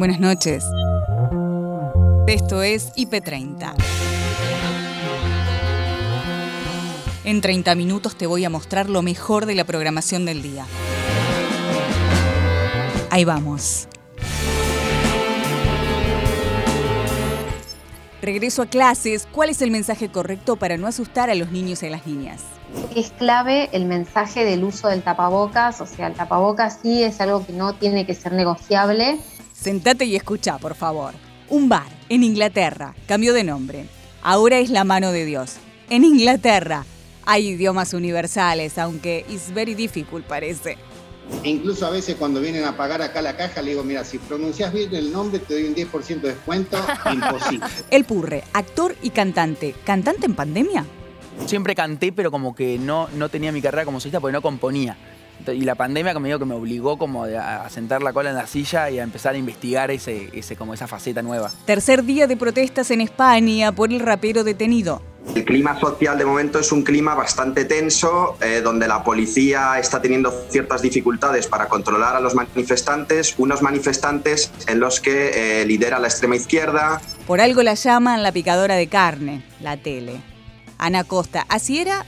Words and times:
Buenas 0.00 0.18
noches. 0.18 0.64
Esto 2.26 2.62
es 2.62 2.90
IP30. 2.94 3.74
En 7.24 7.42
30 7.42 7.74
minutos 7.74 8.16
te 8.16 8.26
voy 8.26 8.46
a 8.46 8.48
mostrar 8.48 8.88
lo 8.88 9.02
mejor 9.02 9.44
de 9.44 9.54
la 9.54 9.64
programación 9.64 10.24
del 10.24 10.40
día. 10.40 10.64
Ahí 13.10 13.26
vamos. 13.26 13.88
Regreso 18.22 18.62
a 18.62 18.66
clases. 18.66 19.28
¿Cuál 19.30 19.50
es 19.50 19.60
el 19.60 19.70
mensaje 19.70 20.08
correcto 20.08 20.56
para 20.56 20.78
no 20.78 20.86
asustar 20.86 21.28
a 21.28 21.34
los 21.34 21.52
niños 21.52 21.82
y 21.82 21.88
a 21.88 21.90
las 21.90 22.06
niñas? 22.06 22.40
Es 22.96 23.10
clave 23.10 23.68
el 23.72 23.84
mensaje 23.84 24.46
del 24.46 24.64
uso 24.64 24.88
del 24.88 25.02
tapabocas, 25.02 25.82
o 25.82 25.86
sea, 25.86 26.06
el 26.06 26.14
tapabocas 26.14 26.78
sí 26.80 27.02
es 27.02 27.20
algo 27.20 27.44
que 27.44 27.52
no 27.52 27.74
tiene 27.74 28.06
que 28.06 28.14
ser 28.14 28.32
negociable. 28.32 29.18
Sentate 29.60 30.06
y 30.06 30.16
escucha, 30.16 30.56
por 30.56 30.74
favor. 30.74 31.12
Un 31.50 31.68
bar 31.68 31.88
en 32.08 32.22
Inglaterra 32.24 32.94
cambió 33.06 33.34
de 33.34 33.44
nombre. 33.44 33.84
Ahora 34.22 34.58
es 34.58 34.70
la 34.70 34.84
mano 34.84 35.12
de 35.12 35.26
Dios. 35.26 35.56
En 35.90 36.02
Inglaterra 36.02 36.86
hay 37.26 37.48
idiomas 37.48 37.92
universales, 37.92 38.78
aunque 38.78 39.26
it's 39.28 39.52
very 39.52 39.74
difficult 39.74 40.24
parece. 40.24 40.78
incluso 41.44 41.86
a 41.86 41.90
veces 41.90 42.16
cuando 42.16 42.40
vienen 42.40 42.64
a 42.64 42.74
pagar 42.74 43.02
acá 43.02 43.20
la 43.20 43.36
caja, 43.36 43.60
le 43.60 43.72
digo, 43.72 43.84
mira, 43.84 44.02
si 44.02 44.16
pronuncias 44.16 44.72
bien 44.72 44.94
el 44.94 45.12
nombre 45.12 45.38
te 45.40 45.52
doy 45.52 45.64
un 45.64 45.74
10% 45.74 46.20
de 46.22 46.28
descuento. 46.28 46.78
Imposible. 47.12 47.66
El 47.90 48.04
Purre, 48.04 48.44
actor 48.54 48.96
y 49.02 49.10
cantante. 49.10 49.74
¿Cantante 49.84 50.24
en 50.24 50.34
pandemia? 50.34 50.86
Siempre 51.44 51.74
canté, 51.74 52.12
pero 52.12 52.30
como 52.30 52.54
que 52.54 52.78
no, 52.78 53.08
no 53.10 53.28
tenía 53.28 53.52
mi 53.52 53.60
carrera 53.60 53.84
como 53.84 54.00
solista 54.00 54.20
porque 54.20 54.32
no 54.32 54.40
componía. 54.40 54.96
Y 55.48 55.62
la 55.62 55.74
pandemia 55.74 56.14
como 56.14 56.26
que 56.26 56.44
me 56.44 56.54
obligó 56.54 56.98
como 56.98 57.24
a 57.24 57.68
sentar 57.70 58.02
la 58.02 58.12
cola 58.12 58.30
en 58.30 58.36
la 58.36 58.46
silla 58.46 58.90
y 58.90 58.98
a 58.98 59.02
empezar 59.02 59.34
a 59.34 59.38
investigar 59.38 59.90
ese, 59.90 60.30
ese, 60.32 60.56
como 60.56 60.74
esa 60.74 60.86
faceta 60.86 61.22
nueva. 61.22 61.50
Tercer 61.64 62.04
día 62.04 62.26
de 62.26 62.36
protestas 62.36 62.90
en 62.90 63.00
España 63.00 63.72
por 63.72 63.92
el 63.92 64.00
rapero 64.00 64.44
detenido. 64.44 65.02
El 65.34 65.44
clima 65.44 65.78
social 65.78 66.18
de 66.18 66.24
momento 66.24 66.58
es 66.58 66.72
un 66.72 66.82
clima 66.82 67.14
bastante 67.14 67.64
tenso, 67.64 68.36
eh, 68.40 68.62
donde 68.62 68.88
la 68.88 69.04
policía 69.04 69.78
está 69.78 70.00
teniendo 70.02 70.32
ciertas 70.48 70.82
dificultades 70.82 71.46
para 71.46 71.68
controlar 71.68 72.16
a 72.16 72.20
los 72.20 72.34
manifestantes, 72.34 73.34
unos 73.38 73.62
manifestantes 73.62 74.50
en 74.66 74.80
los 74.80 74.98
que 74.98 75.60
eh, 75.60 75.66
lidera 75.66 75.98
la 75.98 76.08
extrema 76.08 76.36
izquierda. 76.36 77.00
Por 77.26 77.40
algo 77.40 77.62
la 77.62 77.74
llaman 77.74 78.22
la 78.22 78.32
picadora 78.32 78.74
de 78.74 78.88
carne, 78.88 79.44
la 79.60 79.76
tele. 79.76 80.20
Ana 80.78 81.04
Costa, 81.04 81.46
¿así 81.48 81.78
era 81.78 82.06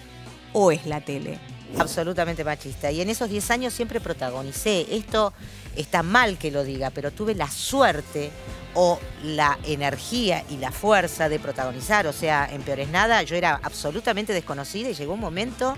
o 0.52 0.72
es 0.72 0.86
la 0.86 1.00
tele? 1.02 1.38
Absolutamente 1.78 2.44
machista. 2.44 2.90
Y 2.90 3.00
en 3.00 3.10
esos 3.10 3.28
10 3.28 3.50
años 3.50 3.72
siempre 3.72 4.00
protagonicé. 4.00 4.86
Esto 4.90 5.32
está 5.76 6.02
mal 6.02 6.38
que 6.38 6.50
lo 6.50 6.64
diga, 6.64 6.90
pero 6.90 7.10
tuve 7.10 7.34
la 7.34 7.48
suerte 7.48 8.30
o 8.74 8.98
la 9.24 9.58
energía 9.64 10.44
y 10.48 10.58
la 10.58 10.70
fuerza 10.70 11.28
de 11.28 11.38
protagonizar. 11.38 12.06
O 12.06 12.12
sea, 12.12 12.48
en 12.50 12.62
Peores 12.62 12.88
Nada 12.88 13.22
yo 13.22 13.36
era 13.36 13.60
absolutamente 13.62 14.32
desconocida 14.32 14.90
y 14.90 14.94
llegó 14.94 15.14
un 15.14 15.20
momento, 15.20 15.76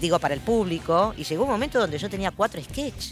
digo 0.00 0.18
para 0.18 0.34
el 0.34 0.40
público, 0.40 1.14
y 1.16 1.24
llegó 1.24 1.44
un 1.44 1.50
momento 1.50 1.78
donde 1.78 1.98
yo 1.98 2.08
tenía 2.08 2.30
cuatro 2.30 2.62
sketches. 2.62 3.10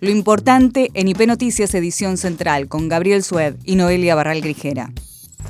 Lo 0.00 0.10
importante 0.10 0.90
en 0.94 1.06
IP 1.06 1.28
Noticias 1.28 1.72
Edición 1.74 2.16
Central 2.16 2.66
con 2.66 2.88
Gabriel 2.88 3.22
Sued 3.22 3.54
y 3.62 3.76
Noelia 3.76 4.16
Barral 4.16 4.40
Grijera. 4.40 4.90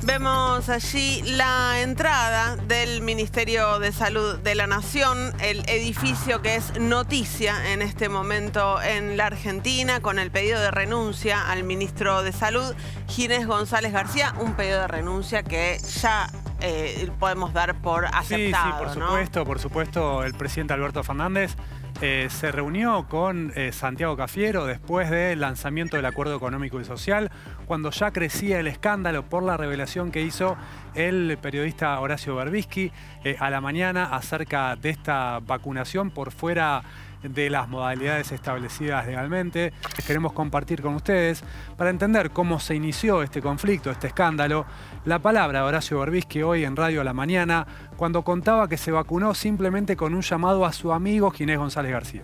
Vemos 0.01 0.67
allí 0.69 1.21
la 1.21 1.81
entrada 1.81 2.55
del 2.55 3.01
Ministerio 3.01 3.79
de 3.79 3.91
Salud 3.91 4.37
de 4.39 4.55
la 4.55 4.67
Nación, 4.67 5.33
el 5.39 5.67
edificio 5.69 6.41
que 6.41 6.55
es 6.55 6.79
noticia 6.79 7.71
en 7.71 7.81
este 7.81 8.09
momento 8.09 8.81
en 8.81 9.15
la 9.15 9.27
Argentina, 9.27 10.01
con 10.01 10.19
el 10.19 10.31
pedido 10.31 10.59
de 10.59 10.71
renuncia 10.71 11.49
al 11.49 11.63
ministro 11.63 12.23
de 12.23 12.31
Salud, 12.33 12.75
Ginés 13.07 13.47
González 13.47 13.93
García, 13.93 14.33
un 14.39 14.55
pedido 14.55 14.81
de 14.81 14.87
renuncia 14.87 15.43
que 15.43 15.79
ya 16.01 16.29
eh, 16.59 17.09
podemos 17.19 17.53
dar 17.53 17.81
por 17.81 18.05
aceptado. 18.05 18.65
Sí, 18.65 18.71
sí, 18.71 18.83
por 18.83 18.93
supuesto, 18.93 19.45
por 19.45 19.59
supuesto, 19.59 20.23
el 20.23 20.33
presidente 20.33 20.73
Alberto 20.73 21.03
Fernández 21.03 21.55
eh, 22.01 22.27
se 22.29 22.51
reunió 22.51 23.07
con 23.07 23.53
eh, 23.55 23.71
Santiago 23.71 24.17
Cafiero 24.17 24.65
después 24.65 25.09
del 25.09 25.39
lanzamiento 25.39 25.95
del 25.95 26.05
Acuerdo 26.05 26.35
Económico 26.35 26.81
y 26.81 26.85
Social, 26.85 27.31
cuando 27.65 27.91
ya 27.91 28.11
crecía 28.11 28.59
el 28.59 28.67
escándalo 28.67 29.23
por 29.23 29.43
la 29.43 29.57
revelación 29.57 30.11
que 30.11 30.21
hizo 30.21 30.57
el 30.95 31.37
periodista 31.41 31.99
Horacio 31.99 32.35
Berbisky 32.35 32.91
eh, 33.23 33.37
a 33.39 33.49
la 33.49 33.61
mañana 33.61 34.05
acerca 34.05 34.75
de 34.75 34.89
esta 34.89 35.39
vacunación 35.39 36.11
por 36.11 36.31
fuera 36.31 36.83
de 37.23 37.49
las 37.49 37.69
modalidades 37.69 38.31
establecidas 38.31 39.07
legalmente. 39.07 39.73
Queremos 40.05 40.33
compartir 40.33 40.81
con 40.81 40.95
ustedes 40.95 41.43
para 41.77 41.89
entender 41.89 42.31
cómo 42.31 42.59
se 42.59 42.75
inició 42.75 43.23
este 43.23 43.41
conflicto, 43.41 43.91
este 43.91 44.07
escándalo, 44.07 44.65
la 45.05 45.19
palabra 45.19 45.59
de 45.59 45.65
Horacio 45.65 45.99
Berbisky 45.99 46.41
hoy 46.41 46.65
en 46.65 46.75
Radio 46.75 47.01
a 47.01 47.03
la 47.03 47.13
Mañana, 47.13 47.65
cuando 47.95 48.23
contaba 48.23 48.67
que 48.67 48.77
se 48.77 48.91
vacunó 48.91 49.33
simplemente 49.33 49.95
con 49.95 50.13
un 50.13 50.21
llamado 50.21 50.65
a 50.65 50.73
su 50.73 50.91
amigo 50.91 51.31
Ginés 51.31 51.57
González 51.57 51.91
García. 51.91 52.23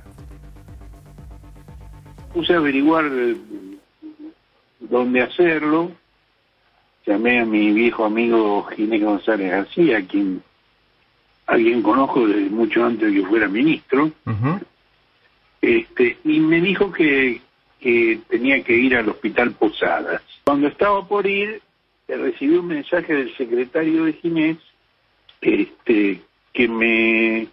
Puse 2.33 2.53
a 2.53 2.57
averiguar 2.57 3.05
eh, 3.11 3.35
dónde 4.79 5.21
hacerlo. 5.21 5.91
Llamé 7.05 7.39
a 7.39 7.45
mi 7.45 7.71
viejo 7.71 8.05
amigo 8.05 8.63
Ginés 8.75 9.03
González 9.03 9.51
García, 9.51 9.97
a 9.97 10.01
quien, 10.01 10.43
a 11.47 11.55
quien 11.55 11.81
conozco 11.81 12.27
desde 12.27 12.49
mucho 12.49 12.85
antes 12.85 13.11
de 13.11 13.21
que 13.21 13.27
fuera 13.27 13.47
ministro. 13.47 14.11
Este, 15.61 16.17
y 16.23 16.39
me 16.39 16.61
dijo 16.61 16.91
que, 16.91 17.41
tenía 18.29 18.63
que 18.63 18.73
ir 18.73 18.95
al 18.95 19.09
hospital 19.09 19.51
Posadas. 19.51 20.21
Cuando 20.43 20.67
estaba 20.67 21.07
por 21.07 21.25
ir, 21.27 21.61
recibí 22.07 22.55
un 22.55 22.67
mensaje 22.67 23.13
del 23.13 23.35
secretario 23.37 24.05
de 24.05 24.13
Ginés 24.13 24.57
este, 25.41 26.21
que 26.53 26.67
me 26.67 27.47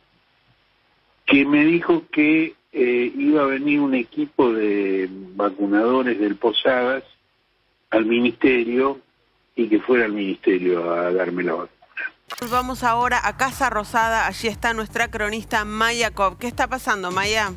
que 1.27 1.45
me 1.45 1.65
dijo 1.65 2.05
que 2.13 2.55
eh, 2.73 3.13
iba 3.17 3.43
a 3.43 3.47
venir 3.47 3.81
un 3.81 3.95
equipo 3.95 4.53
de 4.53 5.09
vacunadores 5.11 6.21
del 6.21 6.37
Posadas 6.37 7.03
al 7.91 8.07
ministerio 8.07 9.01
y 9.57 9.69
que 9.69 9.81
fuera 9.81 10.05
al 10.05 10.13
ministerio 10.13 10.93
a 10.93 11.13
darme 11.13 11.43
la 11.43 11.55
vacuna. 11.55 11.77
Vamos 12.51 12.85
ahora 12.85 13.21
a 13.27 13.37
Casa 13.37 13.71
Rosada, 13.71 14.27
allí 14.27 14.49
está 14.49 14.75
nuestra 14.75 15.09
cronista 15.11 15.65
Maya 15.65 16.11
Cobb. 16.11 16.39
¿Qué 16.39 16.47
está 16.47 16.69
pasando, 16.69 17.11
Maya? 17.11 17.53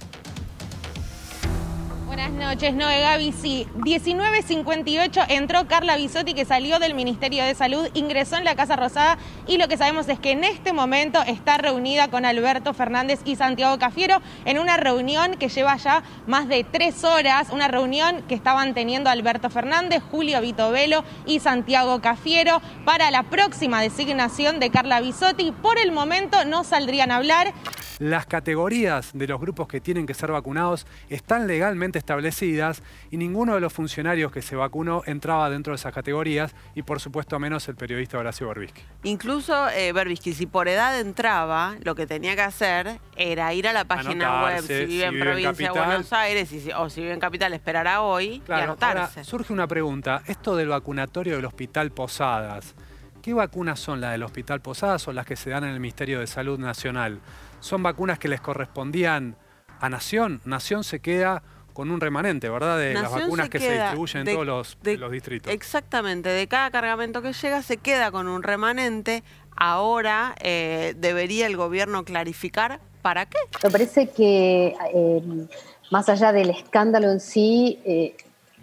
Buenas 2.19 2.47
noches, 2.49 2.73
Noé 2.73 2.99
Gaby. 2.99 3.31
Sí, 3.31 3.65
19.58 3.77 5.27
entró 5.29 5.69
Carla 5.69 5.95
Bisotti, 5.95 6.33
que 6.33 6.43
salió 6.43 6.77
del 6.77 6.93
Ministerio 6.93 7.45
de 7.45 7.55
Salud, 7.55 7.87
ingresó 7.93 8.35
en 8.35 8.43
la 8.43 8.55
Casa 8.55 8.75
Rosada 8.75 9.17
y 9.47 9.57
lo 9.57 9.69
que 9.69 9.77
sabemos 9.77 10.09
es 10.09 10.19
que 10.19 10.31
en 10.31 10.43
este 10.43 10.73
momento 10.73 11.21
está 11.25 11.57
reunida 11.57 12.09
con 12.09 12.25
Alberto 12.25 12.73
Fernández 12.73 13.21
y 13.23 13.37
Santiago 13.37 13.79
Cafiero 13.79 14.21
en 14.43 14.59
una 14.59 14.75
reunión 14.75 15.35
que 15.35 15.47
lleva 15.47 15.77
ya 15.77 16.03
más 16.27 16.49
de 16.49 16.65
tres 16.65 17.05
horas, 17.05 17.51
una 17.51 17.69
reunión 17.69 18.21
que 18.27 18.35
estaban 18.35 18.73
teniendo 18.73 19.09
Alberto 19.09 19.49
Fernández, 19.49 20.03
Julio 20.11 20.41
Vitovelo 20.41 21.05
y 21.25 21.39
Santiago 21.39 22.01
Cafiero 22.01 22.61
para 22.83 23.11
la 23.11 23.23
próxima 23.23 23.81
designación 23.81 24.59
de 24.59 24.71
Carla 24.71 24.99
Bisotti. 24.99 25.53
Por 25.53 25.79
el 25.79 25.93
momento 25.93 26.43
no 26.43 26.65
saldrían 26.65 27.11
a 27.11 27.15
hablar. 27.15 27.53
Las 27.99 28.25
categorías 28.25 29.11
de 29.13 29.27
los 29.27 29.41
grupos 29.41 29.67
que 29.67 29.81
tienen 29.81 30.05
que 30.05 30.13
ser 30.13 30.31
vacunados 30.31 30.87
están 31.09 31.47
legalmente 31.47 31.99
establecidas 32.09 32.81
y 33.11 33.17
ninguno 33.17 33.53
de 33.53 33.61
los 33.61 33.71
funcionarios 33.71 34.31
que 34.31 34.41
se 34.41 34.55
vacunó 34.55 35.03
entraba 35.05 35.49
dentro 35.49 35.73
de 35.73 35.75
esas 35.75 35.93
categorías 35.93 36.55
y 36.73 36.81
por 36.81 36.99
supuesto 36.99 37.37
menos 37.39 37.67
el 37.69 37.75
periodista 37.75 38.17
Horacio 38.17 38.47
Berbisky. 38.47 38.81
Incluso 39.03 39.69
eh, 39.69 39.93
Berbisky, 39.93 40.33
si 40.33 40.47
por 40.47 40.67
edad 40.67 40.99
entraba, 40.99 41.75
lo 41.83 41.93
que 41.93 42.07
tenía 42.07 42.35
que 42.35 42.41
hacer 42.41 42.99
era 43.15 43.53
ir 43.53 43.67
a 43.67 43.73
la 43.73 43.85
página 43.85 44.43
web, 44.43 44.61
si 44.63 44.85
vive 44.85 45.05
en 45.05 45.19
provincia 45.19 45.71
de 45.71 45.79
Buenos 45.79 46.11
Aires 46.13 46.49
o 46.75 46.89
si 46.89 47.01
vive 47.01 47.13
en 47.13 47.19
capital, 47.19 47.53
esperar 47.53 47.87
a 47.87 48.01
hoy 48.01 48.41
y 48.47 48.51
anotarse. 48.51 49.23
surge 49.23 49.53
una 49.53 49.67
pregunta, 49.67 50.23
esto 50.25 50.55
del 50.55 50.69
vacunatorio 50.69 51.35
del 51.35 51.45
Hospital 51.45 51.91
Posadas, 51.91 52.75
¿qué 53.21 53.33
vacunas 53.33 53.79
son 53.79 54.01
las 54.01 54.13
del 54.13 54.23
Hospital 54.23 54.61
Posadas 54.61 55.07
o 55.07 55.13
las 55.13 55.25
que 55.25 55.35
se 55.35 55.51
dan 55.51 55.63
en 55.63 55.71
el 55.71 55.79
Ministerio 55.79 56.19
de 56.19 56.27
Salud 56.27 56.57
Nacional? 56.57 57.19
son 57.59 57.83
vacunas 57.83 58.19
que 58.19 58.27
les 58.27 58.41
correspondían 58.41 59.35
a 59.79 59.89
Nación. 59.89 60.41
Nación 60.45 60.83
se 60.83 60.99
queda 60.99 61.43
con 61.79 61.91
un 61.91 62.01
remanente, 62.01 62.49
¿verdad? 62.49 62.77
De 62.77 62.93
las 62.93 63.09
vacunas 63.09 63.47
que 63.47 63.57
se 63.57 63.71
distribuyen 63.71 64.27
en 64.27 64.35
todos 64.35 64.45
los, 64.45 64.77
los, 64.99 65.11
distritos. 65.13 65.53
Exactamente, 65.53 66.27
de 66.27 66.45
cada 66.45 66.69
cargamento 66.71 67.21
que 67.21 67.31
llega 67.31 67.61
se 67.61 67.77
queda 67.77 68.11
con 68.11 68.27
un 68.27 68.43
remanente. 68.43 69.23
Ahora 69.55 70.35
eh, 70.41 70.93
debería 70.97 71.47
el 71.47 71.55
gobierno 71.55 72.03
clarificar 72.03 72.81
para 73.01 73.27
qué. 73.27 73.37
Me 73.63 73.69
parece 73.69 74.09
que 74.09 74.75
eh, 74.93 75.47
más 75.89 76.09
allá 76.09 76.33
del 76.33 76.49
escándalo 76.49 77.09
en 77.13 77.21
sí, 77.21 77.79
eh, 77.85 78.13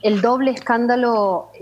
el 0.03 0.21
doble 0.21 0.51
escándalo 0.51 1.53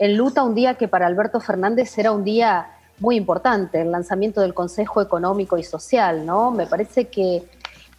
enluta 0.00 0.42
un 0.42 0.56
día 0.56 0.74
que 0.74 0.88
para 0.88 1.06
Alberto 1.06 1.38
Fernández 1.38 1.96
era 1.96 2.10
un 2.10 2.24
día 2.24 2.72
muy 2.98 3.14
importante, 3.14 3.82
el 3.82 3.92
lanzamiento 3.92 4.40
del 4.40 4.52
Consejo 4.52 5.00
Económico 5.00 5.58
y 5.58 5.62
Social, 5.62 6.26
¿no? 6.26 6.50
Me 6.50 6.66
parece 6.66 7.04
que 7.04 7.44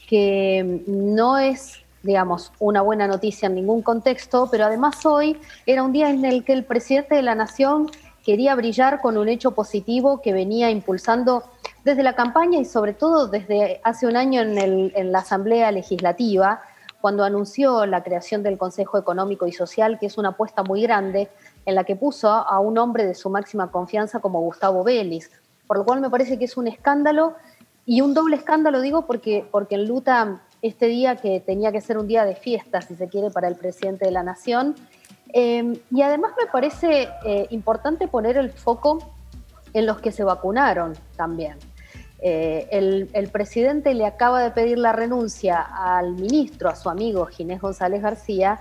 que 0.10 0.81
no 0.88 1.38
es, 1.38 1.84
digamos, 2.04 2.51
una 2.60 2.81
buena 2.81 3.07
noticia 3.07 3.48
en 3.48 3.56
ningún 3.56 3.81
contexto, 3.81 4.48
pero 4.50 4.66
además 4.66 5.06
hoy 5.06 5.38
era 5.66 5.84
un 5.84 5.92
día 5.92 6.10
en 6.10 6.24
el 6.25 6.44
que 6.44 6.54
el 6.54 6.63
presidente 6.63 7.16
de 7.16 7.22
la 7.22 7.36
Nación 7.36 7.88
quería 8.24 8.56
brillar 8.56 9.01
con 9.01 9.18
un 9.18 9.28
hecho 9.28 9.51
positivo 9.51 10.22
que 10.22 10.34
venía 10.34 10.69
impulsando 10.69 11.44
desde 11.84 12.04
la 12.04 12.13
campaña 12.13 12.60
y 12.60 12.66
sobre 12.66 12.94
todo 12.94 13.28
desde 13.28 13.81
hace 13.84 14.07
un 14.07 14.16
año 14.16 14.42
en, 14.42 15.12
la 15.12 15.19
Asamblea 15.19 15.72
Legislativa, 15.72 16.62
cuando 17.01 17.24
anunció 17.24 17.86
la 17.86 18.04
creación 18.04 18.44
del 18.44 18.57
Consejo 18.57 18.98
Económico 18.98 19.48
y 19.48 19.54
Social, 19.54 19.98
que 20.00 20.06
es 20.07 20.18
una 20.18 20.30
apuesta 20.30 20.63
muy 20.63 20.81
grande 20.81 21.30
en 21.66 21.75
la 21.75 21.86
que 21.86 21.96
puso 21.96 22.30
a 22.30 22.60
un 22.60 22.78
hombre 22.78 23.06
de 23.06 23.16
su 23.16 23.30
máxima 23.30 23.72
confianza 23.72 24.19
como 24.19 24.42
Gustavo 24.42 24.84
Vélez, 24.84 25.31
por 25.66 25.78
lo 25.78 25.86
cual 25.86 26.01
me 26.01 26.10
parece 26.10 26.38
que 26.38 26.46
es 26.46 26.57
un 26.57 26.68
escándalo 26.68 27.36
y 27.86 28.01
un 28.01 28.13
doble 28.13 28.36
escándalo, 28.36 28.81
digo, 28.81 29.06
porque, 29.06 29.48
porque 29.50 29.78
Luta 29.78 30.42
este 30.62 30.88
día 30.88 31.16
que 31.16 31.40
tenía 31.40 31.72
que 31.72 31.82
ser 31.82 31.98
un 31.98 32.08
día 32.08 32.26
de 32.26 32.36
fiesta, 32.36 32.82
si 32.82 32.96
se 32.96 33.08
quiere, 33.08 33.30
para 33.30 33.48
el 33.48 33.56
presidente 33.56 34.06
de 34.06 34.12
la 34.12 34.24
Nación. 34.24 34.76
Eh, 35.34 35.80
y 35.92 36.02
además 36.02 36.34
me 36.40 36.52
parece 36.52 37.10
eh, 37.26 37.48
importante 37.52 38.08
poner 38.08 38.38
el 38.38 38.52
foco 38.52 39.14
en 39.74 39.86
los 39.86 40.00
que 40.00 40.12
se 40.12 40.24
vacunaron 40.24 40.94
también. 41.16 41.58
Eh, 42.22 42.68
el, 43.14 43.30
presidente 43.30 43.94
le 43.94 44.06
acaba 44.06 44.42
de 44.44 44.52
pedir 44.52 44.78
la 44.78 44.92
renuncia 44.92 45.62
al 45.62 46.14
ministro, 46.14 46.70
a 46.70 46.76
su 46.76 46.90
amigo 46.90 47.26
Ginés 47.28 47.62
González 47.62 48.02
García, 48.02 48.60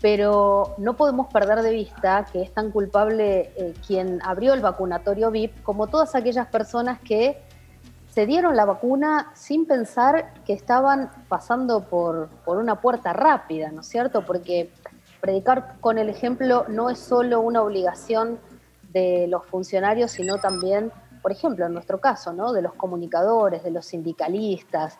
pero 0.00 0.74
no 0.78 0.94
podemos 0.94 1.32
perder 1.32 1.62
de 1.62 1.70
vista 1.70 2.26
que 2.30 2.42
es 2.42 2.52
tan 2.52 2.70
culpable 2.70 3.50
eh, 3.56 3.74
quien 3.86 4.20
abrió 4.22 4.52
el 4.52 4.60
vacunatorio 4.60 5.30
VIP 5.30 5.62
como 5.62 5.86
todas 5.86 6.14
aquellas 6.14 6.48
personas 6.48 7.00
que 7.00 7.40
se 8.18 8.26
dieron 8.26 8.56
la 8.56 8.64
vacuna 8.64 9.30
sin 9.36 9.64
pensar 9.64 10.34
que 10.44 10.52
estaban 10.52 11.08
pasando 11.28 11.84
por, 11.84 12.28
por 12.44 12.56
una 12.56 12.80
puerta 12.80 13.12
rápida, 13.12 13.70
¿no 13.70 13.82
es 13.82 13.86
cierto? 13.86 14.26
Porque 14.26 14.72
predicar 15.20 15.76
con 15.80 15.98
el 15.98 16.08
ejemplo 16.08 16.64
no 16.66 16.90
es 16.90 16.98
solo 16.98 17.40
una 17.40 17.62
obligación 17.62 18.40
de 18.92 19.28
los 19.28 19.46
funcionarios, 19.46 20.10
sino 20.10 20.38
también, 20.38 20.90
por 21.22 21.30
ejemplo, 21.30 21.64
en 21.66 21.72
nuestro 21.72 22.00
caso, 22.00 22.32
¿no? 22.32 22.52
de 22.52 22.60
los 22.60 22.74
comunicadores, 22.74 23.62
de 23.62 23.70
los 23.70 23.86
sindicalistas, 23.86 24.98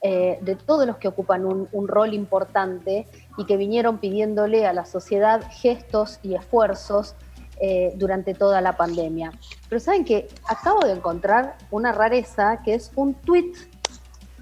eh, 0.00 0.38
de 0.40 0.54
todos 0.54 0.86
los 0.86 0.96
que 0.98 1.08
ocupan 1.08 1.44
un, 1.44 1.88
rol 1.88 2.14
importante 2.14 3.08
y 3.36 3.46
que 3.46 3.56
vinieron 3.56 3.98
pidiéndole 3.98 4.64
a 4.64 4.72
la 4.72 4.84
sociedad 4.84 5.42
gestos 5.50 6.20
y 6.22 6.36
esfuerzos 6.36 7.16
eh, 7.60 7.92
durante 7.96 8.34
toda 8.34 8.60
la 8.60 8.76
pandemia. 8.76 9.32
Pero 9.68 9.80
saben 9.80 10.04
que 10.04 10.28
acabo 10.48 10.80
de 10.86 10.92
encontrar 10.92 11.56
una 11.70 11.92
rareza 11.92 12.62
que 12.64 12.74
es 12.74 12.90
un 12.96 13.14
tuit 13.14 13.56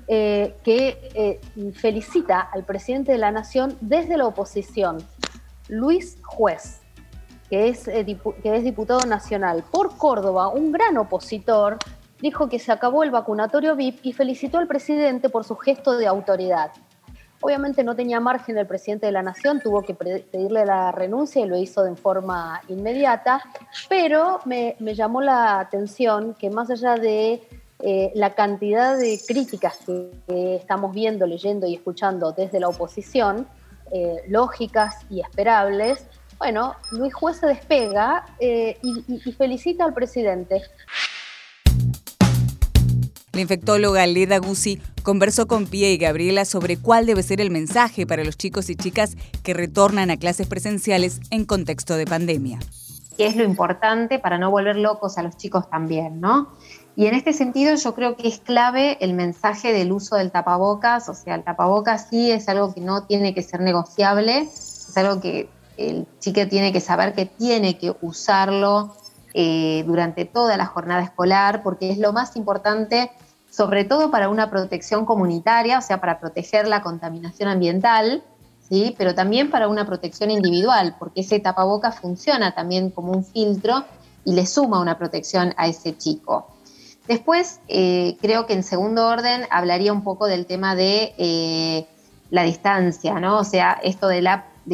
eh, 0.07 0.55
que 0.65 1.41
felicita 1.75 2.41
al 2.41 2.65
presidente 2.65 3.13
de 3.13 3.19
la 3.19 3.31
Nación 3.31 3.77
desde 3.81 4.17
la 4.17 4.27
oposición, 4.27 4.99
Luis 5.69 6.19
Juez 6.23 6.81
que 7.49 7.69
es, 7.69 7.89
eh, 7.89 8.05
que 8.43 8.57
es 8.57 8.65
diputado 8.65 9.01
nacional 9.07 9.65
por 9.71 9.97
Córdoba, 9.97 10.49
un 10.49 10.73
gran 10.73 10.97
opositor, 10.99 11.79
dijo 12.21 12.49
que 12.49 12.59
se 12.59 12.73
acabó 12.73 13.03
el 13.05 13.11
vacunatorio 13.11 13.77
VIP 13.77 14.01
y 14.03 14.13
felicitó 14.13 14.59
al 14.59 14.67
presidente 14.67 15.29
por 15.29 15.45
su 15.45 15.57
gesto 15.57 15.97
de 15.97 16.07
autoridad. 16.07 16.73
Obviamente 17.41 17.85
no 17.85 17.95
tenía 17.95 18.19
margen 18.19 18.59
el 18.59 18.67
presidente 18.67 19.07
de 19.07 19.13
la 19.13 19.23
Nación, 19.23 19.61
tuvo 19.61 19.83
que 19.83 19.95
pedirle 19.95 20.67
la 20.67 20.91
renuncia 20.91 21.45
y 21.45 21.49
lo 21.49 21.57
hizo 21.57 21.85
de 21.85 21.95
forma 21.95 22.61
inmediata, 22.69 23.43
pero 23.89 24.41
me, 24.45 24.77
llamó 24.81 25.21
la 25.21 25.61
atención 25.61 26.35
que 26.35 26.51
más 26.51 26.71
allá 26.71 26.97
de 26.97 27.43
eh, 27.81 28.11
la 28.15 28.35
cantidad 28.35 28.99
de 28.99 29.21
críticas 29.25 29.79
que, 29.87 30.57
estamos 30.57 30.93
viendo, 30.93 31.27
leyendo 31.27 31.67
y 31.67 31.75
escuchando 31.75 32.33
desde 32.33 32.59
la 32.59 32.69
oposición, 32.69 33.47
eh, 33.93 34.17
lógicas 34.27 34.97
y 35.09 35.21
esperables, 35.21 36.05
bueno, 36.39 36.77
Luis 36.93 37.13
Juez 37.15 37.39
se 37.39 37.47
despega 37.47 38.25
eh, 38.39 38.79
y, 38.83 39.33
felicita 39.33 39.85
al 39.85 39.93
presidente. 39.93 40.63
La 43.39 43.43
infectóloga 43.43 44.05
Leda 44.05 44.39
Guzzi 44.39 44.83
conversó 45.05 45.47
con 45.47 45.69
Pia 45.69 45.93
y 45.93 45.97
Gabriela 45.97 46.45
sobre 46.45 46.77
cuál 46.77 47.07
debe 47.07 47.23
ser 47.23 47.41
el 47.41 47.53
mensaje 47.53 48.05
para 48.05 48.25
los 48.25 48.37
chicos 48.37 48.69
y 48.69 48.75
chicas 48.75 49.17
que 49.45 49.55
retornan 49.55 50.11
a 50.11 50.17
clases 50.17 50.49
presenciales 50.49 51.21
en 51.31 51.45
contexto 51.45 51.95
de 51.95 52.05
pandemia. 52.05 52.59
¿Qué 53.17 53.29
es 53.29 53.37
lo 53.37 53.45
importante 53.45 54.19
para 54.19 54.39
no 54.39 54.51
volver 54.51 54.75
locos 54.75 55.19
a 55.19 55.23
los 55.23 55.37
chicos 55.37 55.71
también, 55.71 56.21
no? 56.21 56.49
Y 56.97 57.07
en 57.07 57.15
este 57.15 57.33
sentido 57.33 57.77
yo 57.77 57.95
creo 57.95 58.17
que 58.17 58.27
es 58.27 58.41
clave 58.41 58.99
el 59.01 59.15
mensaje 59.15 59.73
del 59.73 59.93
uso 59.93 60.17
del 60.17 60.33
tapabocas, 60.33 61.09
o 61.09 61.15
sea, 61.15 61.37
el 61.37 61.45
tapabocas 61.45 62.09
sí 62.11 62.33
es 62.33 62.49
algo 62.49 62.75
que 62.75 62.81
no 62.81 63.05
tiene 63.05 63.35
que 63.35 63.45
ser 63.45 63.61
negociable, 63.61 64.49
es 64.51 64.97
algo 64.97 65.21
que 65.21 65.49
el 65.77 66.09
chico 66.19 66.41
tiene 66.49 66.73
que 66.73 66.81
saber 66.81 67.15
que 67.15 67.27
tiene 67.27 67.79
que 67.79 67.95
usarlo 68.01 68.97
eh, 69.33 69.85
durante 69.87 70.25
toda 70.25 70.57
la 70.57 70.67
jornada 70.67 71.03
escolar, 71.03 71.63
porque 71.63 71.91
es 71.91 71.99
lo 71.99 72.13
más 72.13 72.35
importante, 72.35 73.13
sobre 73.51 73.85
todo 73.85 74.11
para 74.11 74.29
una 74.29 74.51
protección 74.51 75.05
comunitaria, 75.05 75.79
o 75.79 75.83
sea, 75.83 76.01
para 76.01 76.21
proteger 76.21 76.69
la 76.69 76.83
contaminación 76.83 77.49
ambiental, 77.49 78.23
¿sí? 78.69 78.95
pero 78.99 79.15
también 79.15 79.51
para 79.51 79.69
una 79.69 79.87
protección 79.87 80.31
individual, 80.31 80.97
porque 80.99 81.23
ese 81.23 81.41
tapaboca 81.41 81.93
funciona 81.93 82.55
también 82.55 82.91
como 82.91 83.13
un 83.13 83.25
filtro 83.25 83.85
y 84.25 84.35
le 84.35 84.47
suma 84.47 84.81
una 84.81 84.99
protección 84.99 85.55
a 85.57 85.69
ese 85.69 85.97
chico. 85.97 86.49
Después, 87.07 87.61
eh, 87.69 88.19
creo 88.21 88.47
que 88.47 88.53
en 88.53 88.63
segundo 88.63 89.07
orden 89.09 89.47
hablaría 89.51 89.93
un 89.93 90.05
poco 90.05 90.27
del 90.27 90.45
tema 90.45 90.75
de 90.75 91.15
eh, 91.17 91.87
la 92.29 92.43
distancia, 92.43 93.19
¿no? 93.19 93.39
O 93.39 93.45
sea, 93.45 93.81
esto 93.83 94.09
de 94.09 94.21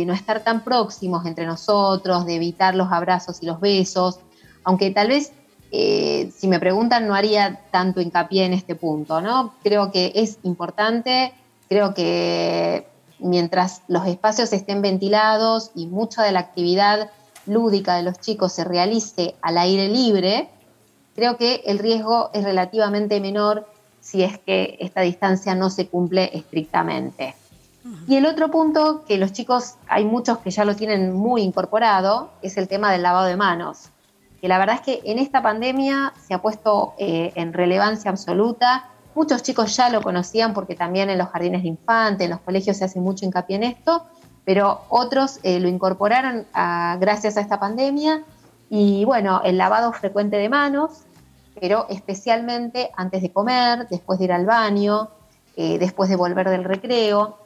no 0.05 0.13
estar 0.13 0.43
tan 0.43 0.65
próximos 0.65 1.25
entre 1.27 1.47
nosotros, 1.47 2.27
de 2.27 2.35
evitar 2.35 2.75
los 2.75 2.91
abrazos 2.91 3.41
y 3.41 3.47
los 3.47 3.61
besos, 3.61 4.19
aunque 4.65 4.91
tal 4.91 5.09
vez 5.09 5.33
eh, 5.71 6.31
si 6.37 6.49
me 6.49 6.61
preguntan 6.61 7.07
no 7.07 7.15
haría 7.15 7.61
tanto 7.71 8.01
hincapié 8.01 8.45
en 8.45 8.53
este 8.53 8.75
punto, 8.75 9.21
¿no? 9.21 9.55
Creo 9.63 9.91
que 9.91 10.13
es 10.15 10.39
importante, 10.43 11.33
creo 11.69 11.95
que 11.95 12.87
mientras 13.19 13.83
los 13.89 14.07
espacios 14.07 14.53
estén 14.53 14.83
ventilados 14.83 15.71
y 15.75 15.87
mucha 15.87 16.23
de 16.23 16.33
la 16.33 16.41
actividad 16.41 17.11
lúdica 17.47 17.97
de 17.97 18.03
los 18.03 18.21
chicos 18.21 18.53
se 18.53 18.65
realice 18.65 19.35
al 19.43 19.59
aire 19.59 19.89
libre, 19.89 20.49
creo 21.15 21.37
que 21.37 21.63
el 21.67 21.79
riesgo 21.79 22.31
es 22.33 22.45
relativamente 22.45 23.21
menor 23.21 23.67
si 24.01 24.23
es 24.23 24.39
que 24.39 24.77
esta 24.81 25.01
distancia 25.01 25.55
no 25.55 25.71
se 25.71 25.89
cumple 25.89 26.31
estrictamente. 26.35 27.35
Y 28.07 28.17
el 28.17 28.25
otro 28.27 28.51
punto, 28.51 29.05
que 29.07 29.19
los 29.19 29.33
chicos, 29.33 29.75
hay 29.89 30.05
muchos 30.05 30.39
que 30.39 30.51
ya 30.51 30.65
lo 30.65 30.75
tienen 30.75 31.13
muy 31.13 31.43
incorporado, 31.43 32.31
es 32.41 32.57
el 32.57 32.67
tema 32.67 32.91
del 32.91 33.03
lavado 33.03 33.27
de 33.27 33.37
manos. 33.37 33.91
Que 34.45 34.49
la 34.49 34.59
verdad 34.59 34.75
es 34.75 34.83
que 34.83 35.01
en 35.11 35.19
esta 35.19 35.43
pandemia 35.43 36.13
se 36.23 36.35
ha 36.35 36.43
puesto 36.43 36.93
eh, 36.99 37.33
en 37.35 37.55
relevancia 37.55 38.11
absoluta. 38.11 38.91
Muchos 39.15 39.43
chicos 39.43 39.75
ya 39.75 39.89
lo 39.89 40.03
conocían 40.03 40.53
porque 40.53 40.75
también 40.75 41.09
en 41.09 41.17
los 41.17 41.29
jardines 41.29 41.63
de 41.63 41.69
infantes, 41.69 42.27
en 42.27 42.31
los 42.33 42.41
colegios 42.41 42.77
se 42.77 42.85
hace 42.85 43.01
mucho 43.01 43.25
hincapié 43.25 43.57
en 43.57 43.63
esto, 43.63 44.05
pero 44.45 44.83
otros 44.91 45.41
eh, 45.45 45.61
lo 45.61 45.69
incorporaron 45.69 46.45
gracias 46.53 47.39
a 47.39 47.41
esta 47.41 47.59
pandemia. 47.59 48.23
Y 48.69 49.07
bueno, 49.07 49.41
el 49.47 49.57
lavado 49.57 49.95
frecuente 49.95 50.37
de 50.37 50.51
manos, 50.51 51.05
pero 51.59 51.87
especialmente 51.89 52.91
antes 52.99 53.23
de 53.23 53.33
comer, 53.33 53.89
después 53.89 54.19
de 54.19 54.27
ir 54.27 54.33
al 54.33 54.45
baño, 54.45 55.09
eh, 55.57 55.79
después 55.79 56.11
de 56.11 56.17
volver 56.17 56.51
del 56.51 56.65
recreo 56.65 57.39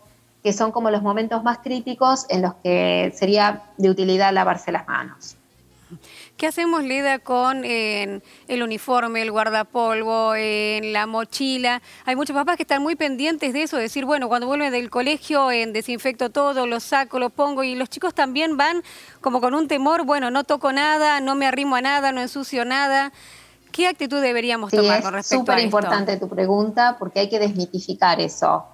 que 0.42 0.52
son 0.52 0.72
como 0.72 0.90
los 0.90 1.02
momentos 1.02 1.44
más 1.44 1.58
críticos 1.58 2.26
en 2.28 2.42
los 2.42 2.54
que 2.54 3.12
sería 3.14 3.62
de 3.76 3.88
utilidad 3.88 4.32
lavarse 4.32 4.72
las 4.72 4.88
manos. 4.88 5.37
¿Qué 6.38 6.46
hacemos, 6.46 6.84
Lida, 6.84 7.18
con 7.18 7.64
el 7.64 8.22
uniforme, 8.62 9.22
el 9.22 9.32
guardapolvo, 9.32 10.36
en 10.36 10.92
la 10.92 11.08
mochila? 11.08 11.82
Hay 12.04 12.14
muchos 12.14 12.32
papás 12.32 12.56
que 12.56 12.62
están 12.62 12.80
muy 12.80 12.94
pendientes 12.94 13.52
de 13.52 13.64
eso, 13.64 13.76
decir, 13.76 14.04
bueno, 14.04 14.28
cuando 14.28 14.46
vuelven 14.46 14.70
del 14.70 14.88
colegio 14.88 15.50
en 15.50 15.72
desinfecto 15.72 16.30
todo, 16.30 16.68
lo 16.68 16.78
saco, 16.78 17.18
lo 17.18 17.30
pongo, 17.30 17.64
y 17.64 17.74
los 17.74 17.90
chicos 17.90 18.14
también 18.14 18.56
van 18.56 18.84
como 19.20 19.40
con 19.40 19.52
un 19.52 19.66
temor, 19.66 20.04
bueno, 20.04 20.30
no 20.30 20.44
toco 20.44 20.72
nada, 20.72 21.20
no 21.20 21.34
me 21.34 21.44
arrimo 21.44 21.74
a 21.74 21.80
nada, 21.80 22.12
no 22.12 22.20
ensucio 22.20 22.64
nada. 22.64 23.12
¿Qué 23.72 23.88
actitud 23.88 24.20
deberíamos 24.20 24.70
tomar 24.70 25.02
con 25.02 25.14
respecto 25.14 25.14
a 25.14 25.18
esto? 25.18 25.34
Es 25.34 25.40
súper 25.40 25.58
importante 25.58 26.16
tu 26.18 26.28
pregunta 26.28 26.94
porque 27.00 27.18
hay 27.18 27.28
que 27.28 27.40
desmitificar 27.40 28.20
eso. 28.20 28.64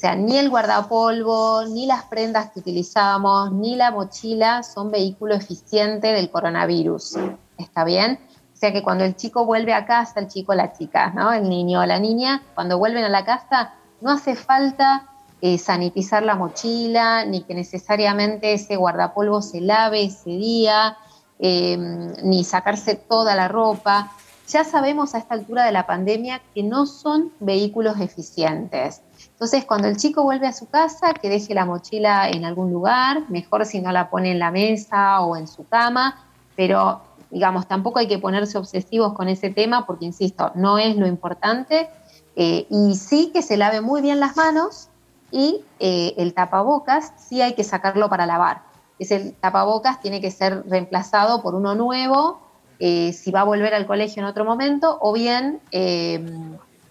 O 0.00 0.02
sea, 0.02 0.16
ni 0.16 0.38
el 0.38 0.48
guardapolvo, 0.48 1.66
ni 1.66 1.84
las 1.84 2.04
prendas 2.04 2.52
que 2.52 2.60
utilizamos, 2.60 3.52
ni 3.52 3.76
la 3.76 3.90
mochila 3.90 4.62
son 4.62 4.90
vehículo 4.90 5.34
eficiente 5.34 6.06
del 6.14 6.30
coronavirus. 6.30 7.18
¿Está 7.58 7.84
bien? 7.84 8.18
O 8.54 8.56
sea 8.56 8.72
que 8.72 8.82
cuando 8.82 9.04
el 9.04 9.14
chico 9.14 9.44
vuelve 9.44 9.74
a 9.74 9.84
casa, 9.84 10.20
el 10.20 10.28
chico 10.28 10.52
o 10.52 10.54
la 10.54 10.72
chica, 10.72 11.10
¿no? 11.10 11.34
El 11.34 11.50
niño 11.50 11.82
o 11.82 11.84
la 11.84 11.98
niña, 11.98 12.40
cuando 12.54 12.78
vuelven 12.78 13.04
a 13.04 13.10
la 13.10 13.26
casa, 13.26 13.74
no 14.00 14.12
hace 14.12 14.36
falta 14.36 15.06
eh, 15.42 15.58
sanitizar 15.58 16.22
la 16.22 16.34
mochila, 16.34 17.26
ni 17.26 17.42
que 17.42 17.52
necesariamente 17.52 18.54
ese 18.54 18.76
guardapolvo 18.76 19.42
se 19.42 19.60
lave 19.60 20.04
ese 20.04 20.30
día, 20.30 20.96
em, 21.38 22.14
ni 22.22 22.42
sacarse 22.44 22.94
toda 22.94 23.34
la 23.34 23.48
ropa. 23.48 24.12
ya 24.48 24.64
sabemos 24.64 25.14
a 25.14 25.18
esta 25.18 25.34
altura 25.34 25.64
de 25.64 25.72
la 25.72 25.86
pandemia 25.86 26.40
que 26.54 26.62
no 26.62 26.86
son 26.86 27.32
vehículos 27.38 28.00
eficientes. 28.00 29.02
Entonces, 29.40 29.64
cuando 29.64 29.88
el 29.88 29.96
chico 29.96 30.22
vuelve 30.22 30.46
a 30.46 30.52
su 30.52 30.68
casa, 30.68 31.14
que 31.14 31.30
deje 31.30 31.54
la 31.54 31.64
mochila 31.64 32.28
en 32.28 32.44
algún 32.44 32.70
lugar, 32.70 33.22
mejor 33.30 33.64
si 33.64 33.80
no 33.80 33.90
la 33.90 34.10
pone 34.10 34.32
en 34.32 34.38
la 34.38 34.50
mesa 34.50 35.22
o 35.22 35.34
en 35.34 35.48
su 35.48 35.66
cama, 35.66 36.26
pero 36.56 37.00
digamos, 37.30 37.66
tampoco 37.66 38.00
hay 38.00 38.06
que 38.06 38.18
ponerse 38.18 38.58
obsesivos 38.58 39.14
con 39.14 39.30
ese 39.30 39.48
tema 39.48 39.86
porque, 39.86 40.04
insisto, 40.04 40.52
no 40.56 40.76
es 40.76 40.94
lo 40.94 41.06
importante. 41.06 41.88
Eh, 42.36 42.66
y 42.68 42.94
sí 42.96 43.30
que 43.32 43.40
se 43.40 43.56
lave 43.56 43.80
muy 43.80 44.02
bien 44.02 44.20
las 44.20 44.36
manos 44.36 44.90
y 45.30 45.64
eh, 45.78 46.12
el 46.18 46.34
tapabocas 46.34 47.14
sí 47.16 47.40
hay 47.40 47.54
que 47.54 47.64
sacarlo 47.64 48.10
para 48.10 48.26
lavar. 48.26 48.60
Ese 48.98 49.34
tapabocas 49.40 50.02
tiene 50.02 50.20
que 50.20 50.30
ser 50.30 50.68
reemplazado 50.68 51.40
por 51.40 51.54
uno 51.54 51.74
nuevo 51.74 52.42
eh, 52.78 53.14
si 53.14 53.30
va 53.30 53.40
a 53.40 53.44
volver 53.44 53.72
al 53.72 53.86
colegio 53.86 54.20
en 54.20 54.28
otro 54.28 54.44
momento 54.44 54.98
o 55.00 55.14
bien 55.14 55.62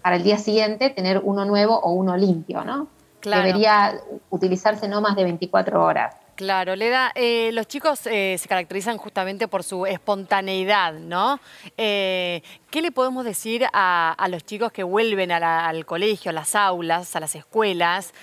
para 0.02 0.16
el 0.16 0.22
día 0.22 0.38
siguiente 0.38 0.90
tener 0.90 1.20
uno 1.22 1.44
nuevo 1.44 1.78
o 1.78 1.92
uno 1.92 2.16
limpio, 2.16 2.64
¿no? 2.64 2.88
Debería 3.22 4.00
utilizarse 4.30 4.88
no 4.88 5.00
más 5.00 5.14
de 5.14 5.24
24 5.24 5.84
horas. 5.84 6.16
Claro, 6.40 6.74
Leda, 6.74 7.12
eh, 7.14 7.50
los 7.52 7.68
chicos 7.68 8.06
eh, 8.06 8.36
se 8.38 8.48
caracterizan 8.48 8.96
justamente 8.96 9.46
por 9.46 9.62
su 9.62 9.84
espontaneidad, 9.84 10.94
¿no? 10.94 11.38
Eh, 11.76 12.42
¿Qué 12.70 12.82
le 12.82 12.92
podemos 12.92 13.24
decir 13.24 13.66
a, 13.72 14.28
los 14.30 14.44
chicos 14.44 14.70
que 14.70 14.84
vuelven 14.84 15.32
al 15.32 15.84
colegio, 15.86 16.30
a 16.30 16.32
las 16.32 16.54
aulas, 16.54 17.16
a 17.16 17.20
las 17.20 17.34
escuelas? 17.34 18.14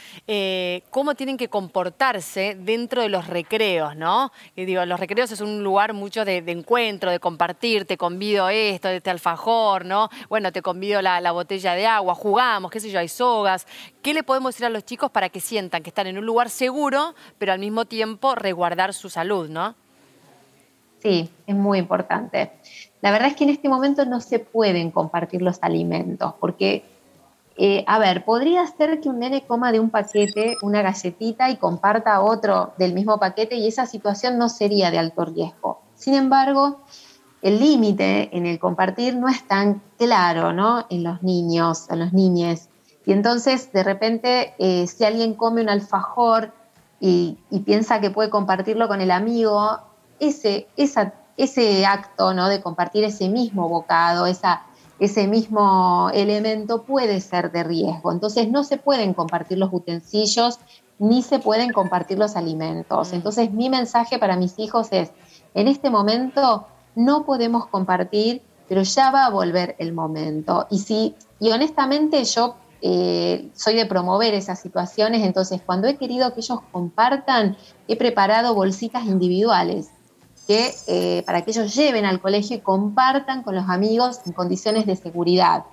¿Cómo 0.89 1.15
tienen 1.15 1.35
que 1.35 1.49
comportarse 1.49 2.55
dentro 2.57 3.01
de 3.01 3.09
los 3.09 3.27
recreos, 3.27 3.97
no? 3.97 4.31
Y 4.55 4.63
digo, 4.63 4.85
los 4.85 5.01
recreos 5.01 5.33
es 5.33 5.41
un 5.41 5.65
lugar 5.65 5.91
mucho 5.91 6.23
de, 6.23 6.37
encuentro, 6.37 7.11
de 7.11 7.19
compartir, 7.19 7.83
te 7.83 7.97
convido 7.97 8.47
esto, 8.47 8.87
este 8.87 9.09
alfajor, 9.09 9.83
¿no? 9.83 10.09
Bueno, 10.29 10.53
te 10.53 10.61
convido 10.61 11.01
la, 11.01 11.19
la 11.19 11.33
botella 11.33 11.73
de 11.73 11.85
agua, 11.85 12.15
jugamos, 12.15 12.71
qué 12.71 12.79
sé 12.79 12.89
yo, 12.89 12.99
hay 12.99 13.09
sogas. 13.09 13.67
¿Qué 14.01 14.13
le 14.13 14.23
podemos 14.23 14.55
decir 14.55 14.65
a 14.65 14.69
los 14.69 14.85
chicos 14.85 15.11
para 15.11 15.27
que 15.27 15.41
sientan 15.41 15.83
que 15.83 15.89
están 15.89 16.07
en 16.07 16.17
un 16.17 16.25
lugar 16.25 16.49
seguro, 16.49 17.15
pero 17.37 17.51
al 17.51 17.59
mismo 17.59 17.83
tiempo 17.83 18.33
resguardar 18.33 18.93
su 18.93 19.09
salud, 19.09 19.49
¿no? 19.49 19.75
Sí, 21.01 21.29
es 21.45 21.55
muy 21.55 21.79
importante. 21.79 22.51
La 23.01 23.11
verdad 23.11 23.29
es 23.29 23.35
que 23.35 23.43
en 23.43 23.51
este 23.51 23.69
momento 23.69 24.05
no 24.05 24.19
se 24.19 24.39
pueden 24.39 24.91
compartir 24.91 25.41
los 25.41 25.59
alimentos, 25.61 26.33
porque, 26.39 26.83
eh, 27.57 27.83
a 27.87 27.99
ver, 27.99 28.25
podría 28.25 28.65
ser 28.67 28.99
que 28.99 29.09
un 29.09 29.19
nene 29.19 29.45
coma 29.45 29.71
de 29.71 29.79
un 29.79 29.89
paquete 29.89 30.57
una 30.61 30.81
galletita 30.81 31.49
y 31.49 31.57
comparta 31.57 32.21
otro 32.21 32.73
del 32.77 32.93
mismo 32.93 33.19
paquete 33.19 33.55
y 33.55 33.67
esa 33.67 33.85
situación 33.85 34.37
no 34.37 34.49
sería 34.49 34.91
de 34.91 34.97
alto 34.97 35.25
riesgo. 35.25 35.81
Sin 35.95 36.15
embargo, 36.15 36.81
el 37.41 37.59
límite 37.59 38.35
en 38.35 38.45
el 38.45 38.59
compartir 38.59 39.15
no 39.15 39.27
es 39.27 39.47
tan 39.47 39.81
claro, 39.97 40.53
¿no? 40.53 40.85
En 40.89 41.03
los 41.03 41.21
niños, 41.21 41.89
en 41.89 41.99
los 41.99 42.13
niñes. 42.13 42.69
Y 43.05 43.13
entonces, 43.13 43.71
de 43.71 43.83
repente, 43.83 44.53
eh, 44.59 44.87
si 44.87 45.05
alguien 45.05 45.33
come 45.35 45.61
un 45.61 45.69
alfajor 45.69 46.51
y, 46.99 47.37
piensa 47.65 48.01
que 48.01 48.09
puede 48.09 48.29
compartirlo 48.29 48.87
con 48.87 49.01
el 49.01 49.11
amigo, 49.11 49.79
ese, 50.19 50.67
ese 50.75 51.85
acto 51.85 52.33
¿no? 52.33 52.47
de 52.49 52.61
compartir 52.61 53.03
ese 53.03 53.29
mismo 53.29 53.69
bocado, 53.69 54.25
esa, 54.25 54.63
ese 54.99 55.27
mismo 55.27 56.09
elemento 56.13 56.83
puede 56.83 57.21
ser 57.21 57.51
de 57.51 57.63
riesgo. 57.63 58.11
Entonces 58.11 58.49
no 58.49 58.63
se 58.63 58.77
pueden 58.77 59.13
compartir 59.13 59.57
los 59.57 59.71
utensilios 59.71 60.59
ni 60.99 61.21
se 61.21 61.39
pueden 61.39 61.71
compartir 61.71 62.17
los 62.17 62.35
alimentos. 62.35 63.11
Mm. 63.11 63.15
Entonces 63.15 63.51
mi 63.51 63.69
mensaje 63.69 64.17
para 64.17 64.35
mis 64.35 64.57
hijos 64.57 64.87
es, 64.91 65.11
en 65.53 65.67
este 65.67 65.89
momento 65.89 66.67
no 66.95 67.25
podemos 67.25 67.67
compartir, 67.67 68.41
pero 68.67 68.81
ya 68.81 69.11
va 69.11 69.25
a 69.25 69.29
volver 69.29 69.75
el 69.79 69.93
momento. 69.93 70.67
Y, 70.69 70.79
si, 70.79 71.15
y 71.39 71.51
honestamente 71.51 72.23
yo 72.23 72.55
eh, 72.81 73.49
soy 73.53 73.75
de 73.75 73.85
promover 73.85 74.33
esas 74.33 74.59
situaciones, 74.59 75.23
entonces 75.23 75.61
cuando 75.63 75.87
he 75.87 75.95
querido 75.97 76.33
que 76.33 76.41
ellos 76.41 76.59
compartan, 76.71 77.55
he 77.87 77.95
preparado 77.95 78.55
bolsitas 78.55 79.05
individuales 79.05 79.89
que, 80.47 80.73
eh, 80.87 81.23
para 81.25 81.43
que 81.43 81.51
ellos 81.51 81.75
lleven 81.75 82.05
al 82.05 82.21
colegio 82.21 82.57
y 82.57 82.59
compartan 82.61 83.43
con 83.43 83.53
los 83.53 83.69
amigos 83.69 84.21
en 84.25 84.31
condiciones 84.31 84.85
de 84.85 84.95
seguridad, 84.95 85.65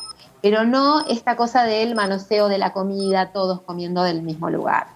pero 0.43 0.65
no 0.65 1.07
esta 1.07 1.37
cosa 1.37 1.65
del 1.65 1.95
manoseo 1.95 2.49
de 2.49 2.59
la 2.59 2.73
comida, 2.73 3.33
todos 3.33 3.63
comiendo 3.63 4.03
del 4.03 4.23
mismo 4.23 4.51
lugar. 4.51 4.89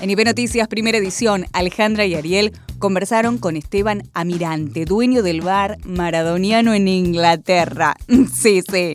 En 0.00 0.10
IP 0.10 0.24
Noticias, 0.24 0.66
primera 0.66 0.98
edición, 0.98 1.46
Alejandra 1.52 2.04
y 2.04 2.16
Ariel 2.16 2.52
conversaron 2.80 3.38
con 3.38 3.56
Esteban 3.56 4.02
Amirante, 4.14 4.84
dueño 4.84 5.22
del 5.22 5.40
bar 5.40 5.78
maradoniano 5.84 6.74
en 6.74 6.88
Inglaterra. 6.88 7.94
Sí, 8.32 8.62
sí. 8.62 8.94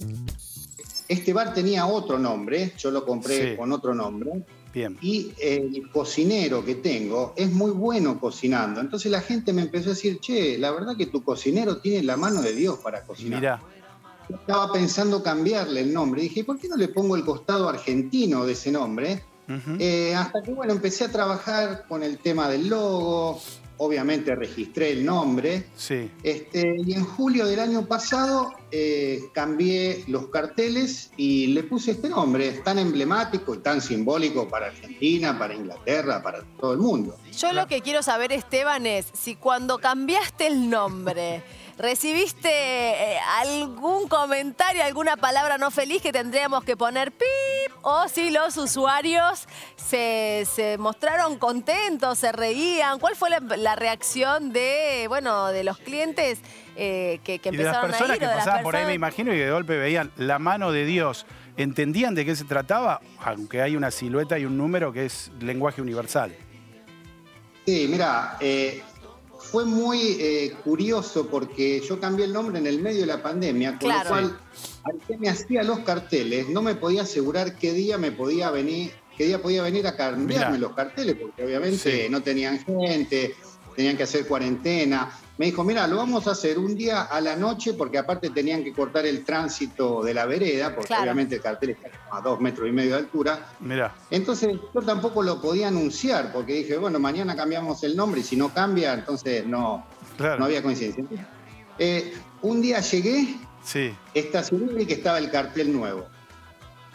Este 1.08 1.32
bar 1.32 1.54
tenía 1.54 1.86
otro 1.86 2.20
nombre, 2.20 2.74
yo 2.78 2.92
lo 2.92 3.06
compré 3.06 3.56
con 3.56 3.72
otro 3.72 3.96
nombre. 3.96 4.44
Bien. 4.78 4.96
Y 5.02 5.32
el 5.40 5.90
cocinero 5.92 6.64
que 6.64 6.76
tengo 6.76 7.34
es 7.36 7.52
muy 7.52 7.72
bueno 7.72 8.20
cocinando. 8.20 8.80
Entonces 8.80 9.12
la 9.12 9.22
gente 9.22 9.52
me 9.52 9.64
empezó 9.64 9.90
a 9.90 9.94
decir, 9.94 10.20
che, 10.20 10.56
la 10.60 10.70
verdad 10.70 10.96
que 10.96 11.08
tu 11.08 11.24
cocinero 11.24 11.78
tiene 11.78 12.04
la 12.04 12.16
mano 12.16 12.44
de 12.44 12.54
Dios 12.54 12.78
para 12.78 13.04
cocinar. 13.04 13.40
Mira. 13.40 13.64
estaba 14.30 14.72
pensando 14.72 15.24
cambiarle 15.24 15.82
el 15.82 15.92
nombre. 15.92 16.22
Dije, 16.22 16.44
¿por 16.44 16.60
qué 16.60 16.68
no 16.68 16.76
le 16.76 16.90
pongo 16.90 17.16
el 17.16 17.26
costado 17.26 17.68
argentino 17.68 18.46
de 18.46 18.54
ese 18.54 18.72
nombre? 18.72 19.24
Eh, 19.80 20.14
hasta 20.14 20.44
que, 20.44 20.52
bueno, 20.52 20.74
empecé 20.74 21.06
a 21.06 21.12
trabajar 21.12 21.86
con 21.88 22.04
el 22.04 22.20
tema 22.20 22.48
del 22.48 22.68
logo, 22.68 23.42
obviamente 23.78 24.36
registré 24.36 24.92
el 24.92 25.06
nombre. 25.06 25.68
Sí. 25.76 26.10
Este, 26.24 26.76
y 26.86 26.94
en 26.94 27.04
julio 27.04 27.46
del 27.46 27.60
año 27.60 27.86
pasado 27.86 28.54
eh, 28.72 29.22
cambié 29.34 30.04
los 30.08 30.28
carteles 30.28 31.12
y 31.16 31.48
le 31.48 31.64
puse 31.64 31.92
este 31.92 32.10
nombre, 32.10 32.52
tan 32.64 32.80
emblemático 32.80 33.56
y 33.56 33.60
tan 33.60 33.82
simbólico 33.82 34.48
para 34.48 34.68
Argentina, 34.68 35.38
para 35.38 35.54
Inglaterra, 35.54 36.22
para 36.22 36.44
todo 36.60 36.74
el 36.74 36.80
mundo. 36.80 37.18
Yo 37.38 37.54
lo 37.54 37.68
que 37.68 37.82
quiero 37.82 38.04
saber, 38.04 38.32
Esteban, 38.32 38.86
es 38.86 39.08
si 39.14 39.36
cuando 39.36 39.78
cambiaste 39.78 40.48
el 40.48 40.70
nombre 40.70 41.44
¿Recibiste 41.78 42.50
eh, 42.50 43.20
algún 43.40 44.08
comentario, 44.08 44.84
alguna 44.84 45.16
palabra 45.16 45.60
no 45.60 45.70
feliz 45.70 46.02
que 46.02 46.12
tendríamos 46.12 46.64
que 46.64 46.76
poner 46.76 47.12
pip? 47.12 47.72
¿O 47.84 48.08
si 48.08 48.32
los 48.32 48.58
usuarios 48.58 49.48
se, 49.76 50.76
mostraron 50.80 51.38
contentos, 51.38 52.18
se 52.18 52.32
reían? 52.32 52.98
¿Cuál 52.98 53.16
fue 53.16 53.30
la, 53.30 53.76
reacción 53.76 54.52
de, 54.52 55.06
bueno, 55.08 55.48
de 55.50 55.64
los 55.64 55.78
clientes 55.78 56.40
eh, 56.76 57.20
que, 57.24 57.38
que, 57.38 57.50
empezaron 57.50 57.84
de 57.84 57.88
las 57.92 58.00
personas 58.00 58.20
que 58.20 58.26
pasaban 58.26 58.64
por 58.64 58.76
ahí, 58.76 58.86
me 58.88 58.96
imagino, 58.96 59.32
y 59.32 59.38
de 59.38 59.52
golpe 59.52 59.78
veían 59.78 60.12
la 60.18 60.40
mano 60.40 60.72
de 60.72 60.84
Dios. 60.84 61.28
¿Entendían 61.58 62.16
de 62.16 62.26
qué 62.26 62.36
se 62.36 62.46
trataba? 62.46 63.02
Aunque 63.20 63.62
hay 63.62 63.76
una 63.76 63.92
silueta 63.92 64.40
y 64.40 64.46
un 64.46 64.58
número 64.58 64.92
que 64.92 65.06
es 65.06 65.32
lenguaje 65.40 65.82
universal. 65.82 66.36
Sí, 67.68 67.88
mira, 67.90 68.38
eh, 68.40 68.82
fue 69.52 69.66
muy 69.66 70.18
eh, 70.20 70.54
curioso 70.64 71.28
porque 71.28 71.82
yo 71.88 72.00
cambié 72.00 72.26
el 72.26 72.34
nombre 72.34 72.60
en 72.60 72.68
el 72.68 72.82
medio 72.82 73.02
de 73.02 73.08
la 73.08 73.24
pandemia, 73.24 73.78
con 73.80 73.90
lo 73.90 74.04
cual 74.08 74.40
al 74.84 74.98
que 75.08 75.18
me 75.18 75.30
hacía 75.30 75.64
los 75.64 75.80
carteles 75.80 76.50
no 76.50 76.62
me 76.62 76.76
podía 76.76 77.04
asegurar 77.04 77.56
qué 77.56 77.74
día 77.74 77.98
me 77.98 78.12
podía 78.12 78.52
venir, 78.52 78.92
qué 79.18 79.26
día 79.26 79.42
podía 79.42 79.64
venir 79.64 79.88
a 79.88 79.96
cambiarme 79.96 80.60
los 80.60 80.74
carteles, 80.74 81.16
porque 81.16 81.44
obviamente 81.44 82.10
no 82.10 82.22
tenían 82.22 82.60
gente, 82.64 83.36
tenían 83.76 83.98
que 83.98 84.04
hacer 84.04 84.28
cuarentena 84.28 85.10
me 85.38 85.46
dijo, 85.46 85.64
mira, 85.64 85.88
lo 85.88 85.98
vamos 85.98 86.28
a 86.28 86.32
hacer 86.32 86.58
un 86.58 86.76
día 86.76 87.04
a 87.04 87.22
la 87.22 87.36
noche, 87.36 87.74
porque 87.74 88.00
aparte 88.00 88.32
tenían 88.32 88.64
que 88.64 88.74
cortar 88.74 89.06
el 89.06 89.24
tránsito 89.24 90.04
de 90.04 90.14
la 90.14 90.26
vereda, 90.26 90.74
porque 90.74 90.96
obviamente 90.96 91.36
el 91.36 91.42
cartel 91.42 91.72
está 91.72 91.90
a 92.12 92.22
dos 92.22 92.42
metros 92.42 92.68
y 92.68 92.72
medio 92.72 92.92
de 92.92 92.98
altura. 92.98 93.54
Mira. 93.60 93.94
Entonces 94.10 94.58
yo 94.74 94.82
tampoco 94.82 95.22
lo 95.22 95.40
podía 95.40 95.68
anunciar, 95.68 96.34
porque 96.34 96.54
dije, 96.54 96.78
bueno, 96.78 97.00
mañana 97.00 97.36
cambiamos 97.36 97.84
el 97.84 97.96
nombre 97.96 98.22
y 98.22 98.24
si 98.24 98.36
no 98.36 98.52
cambia, 98.52 98.94
entonces 98.94 99.46
no, 99.46 99.86
no 100.18 100.46
había 100.46 100.64
coincidencia. 100.64 101.06
Eh, 101.78 102.14
un 102.42 102.62
día 102.62 102.80
llegué, 102.80 103.36
sí. 103.64 103.94
estacioné 104.16 104.82
y 104.82 104.86
que 104.88 104.96
estaba 104.96 105.20
el 105.20 105.30
cartel 105.30 105.72
nuevo. 105.72 106.06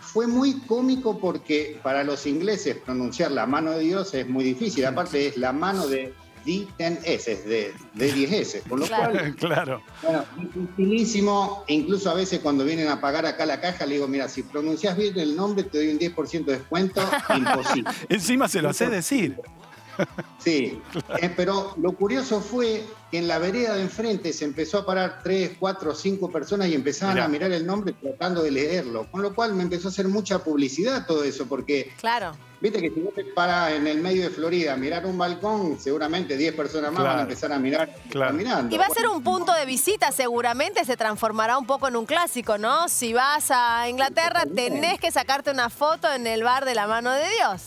Fue 0.01 0.27
muy 0.27 0.61
cómico 0.63 1.19
porque 1.19 1.79
para 1.83 2.03
los 2.03 2.27
ingleses 2.27 2.77
pronunciar 2.77 3.31
la 3.31 3.47
mano 3.47 3.71
de 3.71 3.81
Dios 3.81 4.13
es 4.15 4.29
muy 4.29 4.45
difícil. 4.45 4.85
Aparte 4.85 5.29
es 5.29 5.37
la 5.37 5.53
mano 5.53 5.87
de 5.87 6.13
D10S, 6.45 7.45
de, 7.45 7.75
de 7.95 8.15
10S, 8.15 8.63
por 8.63 8.81
lo 8.81 8.87
cual, 8.87 9.35
claro. 9.39 9.83
bueno, 10.03 10.25
dificilísimo, 10.37 11.65
e 11.67 11.75
incluso 11.75 12.11
a 12.11 12.15
veces 12.15 12.41
cuando 12.41 12.65
vienen 12.65 12.89
a 12.89 13.01
pagar 13.01 13.27
acá 13.27 13.47
la 13.47 13.61
caja, 13.61 13.87
le 13.87 13.95
digo, 13.95 14.09
mira, 14.09 14.29
si 14.29 14.43
pronuncias 14.43 14.97
bien 14.97 15.19
el 15.19 15.37
nombre, 15.37 15.65
te 15.65 15.79
doy 15.79 15.89
un 15.89 15.99
10% 15.99 16.45
de 16.45 16.59
descuento, 16.59 17.01
imposible. 17.37 17.91
Encima 18.09 18.49
se 18.49 18.63
lo 18.63 18.71
hace 18.71 18.89
decir. 18.89 19.37
Sí, 20.39 20.81
eh, 21.21 21.33
pero 21.37 21.75
lo 21.81 21.93
curioso 21.93 22.41
fue 22.41 22.85
que 23.11 23.19
en 23.19 23.29
la 23.29 23.39
vereda 23.39 23.75
de 23.75 23.83
enfrente 23.83 24.33
se 24.33 24.45
empezó 24.45 24.79
a 24.79 24.87
parar 24.87 25.21
tres, 25.23 25.53
cuatro, 25.59 25.95
cinco 25.95 26.31
personas 26.31 26.69
y 26.69 26.75
empezaban 26.75 27.15
Mirá. 27.15 27.27
a 27.27 27.29
mirar 27.29 27.53
el 27.53 27.65
nombre 27.67 27.93
tratando 27.93 28.43
de 28.43 28.51
leerlo. 28.51 29.07
Con 29.11 29.23
lo 29.23 29.35
cual 29.35 29.55
me 29.55 29.63
empezó 29.63 29.89
a 29.89 29.91
hacer 29.91 30.09
mucha 30.09 30.39
publicidad 30.43 31.07
todo 31.07 31.23
eso, 31.23 31.47
porque 31.47 31.93
Claro. 32.01 32.33
viste 32.61 32.81
que 32.81 32.91
si 32.91 33.01
vos 33.01 33.15
te 33.15 33.25
paras 33.25 33.73
en 33.73 33.87
el 33.87 33.99
medio 34.01 34.23
de 34.25 34.31
Florida 34.31 34.73
a 34.73 34.77
mirar 34.77 35.07
un 35.07 35.17
balcón, 35.19 35.79
seguramente 35.79 36.37
10 36.37 36.55
personas 36.55 36.91
más 36.91 37.03
van 37.03 37.05
Claro. 37.13 37.19
a 37.19 37.23
empezar 37.23 37.53
a 37.53 37.59
mirar 37.59 37.95
mirando. 38.33 38.75
Y 38.75 38.79
va 38.79 38.87
a 38.87 38.91
ser 38.91 39.07
un 39.09 39.23
punto 39.23 39.53
de 39.53 39.65
visita, 39.67 40.11
seguramente 40.11 40.85
se 40.85 40.97
transformará 40.97 41.59
un 41.59 41.67
poco 41.67 41.87
en 41.89 41.97
un 41.97 42.07
clásico, 42.07 42.59
¿no? 42.59 42.89
Si 42.89 43.13
vas 43.13 43.51
a 43.51 43.89
Inglaterra, 43.89 44.45
tenés 44.53 44.99
que 44.99 45.11
sacarte 45.13 45.51
una 45.51 45.71
foto 45.71 46.11
en 46.13 46.27
el 46.27 46.43
bar 46.43 46.65
de 46.65 46.75
la 46.75 46.87
mano 46.87 47.13
de 47.13 47.29
Dios. 47.37 47.63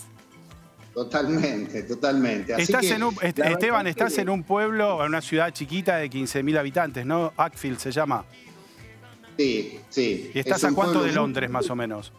Totalmente, 0.96 1.84
totalmente. 1.84 2.54
Así 2.54 2.64
Estás 2.64 2.82
que, 2.82 2.94
en 2.94 3.04
un- 3.04 3.16
est- 3.22 3.38
Esteban, 3.40 3.86
estás 3.86 4.14
que- 4.16 4.22
en 4.22 4.30
un 4.30 4.44
pueblo, 4.44 5.02
en 5.02 5.10
una 5.10 5.22
ciudad 5.22 5.52
chiquita 5.54 5.98
de 5.98 6.10
15.000 6.10 6.58
habitantes, 6.58 7.06
¿no? 7.06 7.34
Ackfield 7.36 7.78
se 7.80 7.92
llama. 7.92 8.24
Sí, 9.38 9.78
sí. 9.90 10.32
¿Y 10.34 10.40
estás 10.40 10.60
Es 10.64 10.72
a 10.72 10.74
cuánto 10.74 11.04
de 11.04 11.12
Londres, 11.12 11.50
más 11.50 11.70
o 11.70 11.76
menos? 11.76 12.14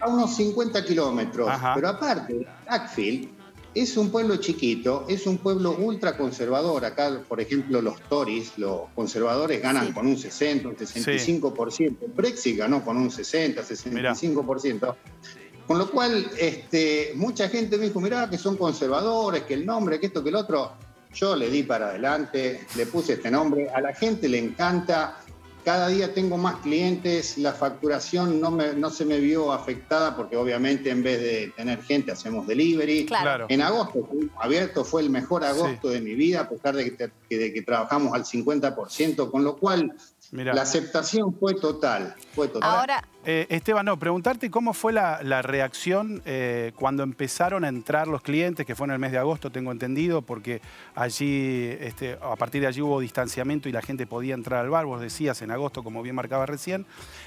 A 0.00 0.08
unos 0.08 0.36
50 0.36 0.84
kilómetros. 0.84 1.50
Pero 1.74 1.88
aparte, 1.88 2.46
Ackfield 2.68 3.28
es 3.74 3.96
un 3.96 4.10
pueblo 4.12 4.36
chiquito, 4.36 5.04
es 5.08 5.26
un 5.26 5.38
pueblo 5.38 5.72
ultra 5.72 6.16
conservador. 6.16 6.84
Acá, 6.84 7.22
por 7.28 7.40
ejemplo, 7.40 7.82
los 7.82 8.00
Tories, 8.02 8.56
los 8.56 8.82
conservadores, 8.94 9.60
ganan 9.60 9.92
con 9.92 10.06
un 10.06 10.16
60, 10.16 10.68
un 10.68 10.76
65%. 10.76 12.04
El 12.06 12.12
Brexit 12.12 12.56
ganó 12.56 12.84
con 12.84 12.96
un 12.98 13.10
60, 13.10 13.64
65%. 13.64 14.94
Con 15.66 15.78
lo 15.78 15.90
cual, 15.90 16.30
este, 16.38 17.12
mucha 17.16 17.48
gente 17.48 17.76
me 17.76 17.86
dijo, 17.86 18.00
mirá 18.00 18.30
que 18.30 18.38
son 18.38 18.56
conservadores, 18.56 19.42
que 19.42 19.54
el 19.54 19.66
nombre, 19.66 19.98
que 19.98 20.06
esto, 20.06 20.22
que 20.22 20.28
el 20.30 20.36
otro. 20.36 20.72
Yo 21.14 21.34
le 21.34 21.48
di 21.48 21.62
para 21.62 21.88
adelante, 21.88 22.66
le 22.76 22.86
puse 22.86 23.14
este 23.14 23.30
nombre, 23.30 23.70
a 23.70 23.80
la 23.80 23.94
gente 23.94 24.28
le 24.28 24.38
encanta, 24.38 25.16
cada 25.64 25.88
día 25.88 26.14
tengo 26.14 26.36
más 26.36 26.56
clientes, 26.56 27.38
la 27.38 27.52
facturación 27.52 28.40
no, 28.40 28.50
me- 28.52 28.74
no 28.74 28.88
se 28.90 29.04
me 29.04 29.18
vio 29.18 29.50
afectada 29.52 30.14
porque 30.14 30.36
obviamente 30.36 30.90
en 30.90 31.02
vez 31.02 31.18
de 31.20 31.52
tener 31.56 31.82
gente 31.82 32.12
hacemos 32.12 32.46
delivery. 32.46 33.06
Claro. 33.06 33.46
En 33.48 33.62
agosto 33.62 34.08
abierto 34.38 34.84
fue 34.84 35.02
el 35.02 35.10
mejor 35.10 35.42
agosto 35.42 35.88
de 35.88 36.00
mi 36.00 36.14
vida, 36.14 36.42
a 36.42 36.48
pesar 36.48 36.76
de 36.76 36.94
que, 36.94 37.36
de 37.36 37.62
trabajamos 37.62 38.14
al 38.14 38.24
50%, 38.24 39.30
con 39.30 39.42
lo 39.42 39.56
cual 39.56 39.92
Mirá. 40.30 40.54
la 40.54 40.62
aceptación 40.62 41.34
fue 41.34 41.54
total. 41.54 42.14
Fue 42.34 42.46
total. 42.46 43.00
Eh, 43.28 43.44
Esteban, 43.50 43.84
no, 43.86 43.98
preguntarte 43.98 44.52
cómo 44.52 44.72
fue 44.72 44.92
la, 44.92 45.18
reacción 45.42 46.22
eh, 46.26 46.70
cuando 46.76 47.02
empezaron 47.02 47.64
a 47.64 47.68
entrar 47.68 48.06
los 48.06 48.22
clientes, 48.22 48.64
que 48.64 48.76
fue 48.76 48.86
en 48.86 48.92
el 48.92 49.00
mes 49.00 49.10
de 49.10 49.18
agosto, 49.18 49.50
tengo 49.50 49.72
entendido, 49.72 50.22
porque 50.22 50.60
allí, 50.94 51.76
este, 51.80 52.16
a 52.22 52.36
partir 52.36 52.60
de 52.60 52.68
allí 52.68 52.82
hubo 52.82 53.00
distanciamiento 53.00 53.68
y 53.68 53.72
la 53.72 53.82
gente 53.82 54.06
podía 54.06 54.34
entrar 54.34 54.60
al 54.60 54.70
bar, 54.70 54.86
vos 54.86 55.00
decías 55.00 55.42
en 55.42 55.50
agosto, 55.50 55.82
como 55.82 56.04
bien 56.04 56.14
marcaba 56.14 56.46
recién. 56.46 56.86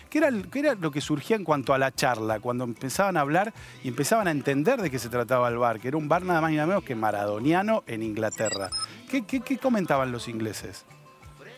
¿Qué 0.10 0.20
era, 0.20 0.32
lo 0.75 0.89
que 0.91 1.01
surgía 1.01 1.36
en 1.36 1.44
cuanto 1.44 1.74
a 1.74 1.77
la 1.77 1.94
charla, 1.94 2.39
cuando 2.39 2.63
empezaban 2.63 3.18
a 3.18 3.20
hablar 3.20 3.53
y 3.84 3.89
empezaban 3.89 4.29
a 4.29 4.32
entender 4.32 4.82
de 4.82 4.89
qué 4.89 5.00
se 5.00 5.10
trataba 5.10 5.50
el 5.50 5.58
bar, 5.58 5.82
que 5.82 5.89
era 5.89 5.98
un 5.98 6.08
bar 6.08 6.24
nada 6.24 6.39
más 6.39 6.51
ni 6.51 6.56
nada 6.56 6.68
menos 6.68 6.84
que 6.86 6.96
maradoniano 6.96 7.84
en 7.88 8.03
Inglaterra? 8.03 8.70
¿Qué, 9.12 9.25
qué- 9.25 9.41
qué 9.41 9.58
comentaban 9.58 10.13
los 10.13 10.29
ingleses? 10.29 10.86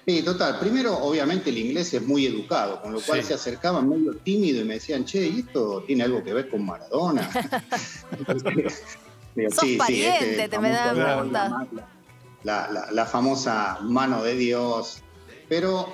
Sí, 0.06 0.24
total. 0.24 0.60
Primero, 0.60 0.98
obviamente, 0.98 1.52
el 1.52 1.60
inglés 1.60 1.94
es 1.94 2.02
muy 2.06 2.26
educado, 2.26 2.82
con 2.82 2.92
lo 2.94 3.02
cual 3.02 3.22
Sí. 3.22 3.28
se 3.28 3.34
acercaban 3.36 3.88
medio 3.88 4.16
tímido 4.18 4.62
y 4.62 4.64
me 4.66 4.76
decían, 4.76 5.06
che, 5.06 5.28
¿y 5.28 5.40
esto 5.42 5.84
tiene 5.86 6.04
algo 6.04 6.24
que 6.24 6.34
ver 6.34 6.50
con 6.50 6.66
Maradona? 6.66 7.30
Digo, 9.36 9.50
Sos 9.52 9.70
pariente, 9.78 10.32
este 10.32 10.50
te 10.50 10.60
me 10.60 10.70
dan 10.72 10.96
famoso- 10.98 11.06
preguntas. 11.06 11.52
la, 12.44 12.70
la- 12.72 12.92
la 12.92 13.06
famosa 13.06 13.78
mano 13.82 14.24
de 14.24 14.36
Dios. 14.36 15.02
Pero 15.48 15.94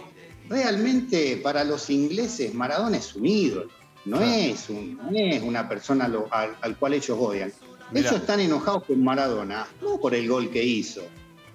realmente 0.50 1.38
para 1.44 1.64
los 1.64 1.90
ingleses 1.90 2.54
Maradona 2.54 2.98
es 2.98 3.14
un 3.16 3.26
ídolo, 3.26 3.70
no, 4.06 4.22
es, 4.22 4.70
un- 4.70 4.98
no 4.98 5.10
es 5.14 5.44
una 5.44 5.68
persona 5.70 6.08
lo- 6.08 6.28
al, 6.32 6.56
al 6.62 6.78
cual 6.78 6.94
ellos 6.94 7.18
odian. 7.20 7.52
Mirá. 7.92 8.08
Ellos 8.10 8.22
están 8.22 8.40
enojados 8.40 8.86
con 8.86 9.04
Maradona, 9.04 9.68
no 9.82 10.00
por 10.00 10.16
el 10.16 10.28
gol 10.28 10.50
que 10.50 10.64
hizo, 10.64 11.02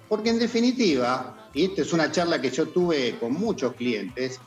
porque 0.07 0.29
en 0.29 0.39
definitiva, 0.39 1.42
y 1.53 1.65
esta 1.65 1.81
es 1.83 1.93
una 1.93 2.11
charla 2.11 2.41
que 2.41 2.49
yo 2.49 2.67
tuve 2.67 3.17
con 3.19 3.33
muchos 3.33 3.73
clientes, 3.75 4.39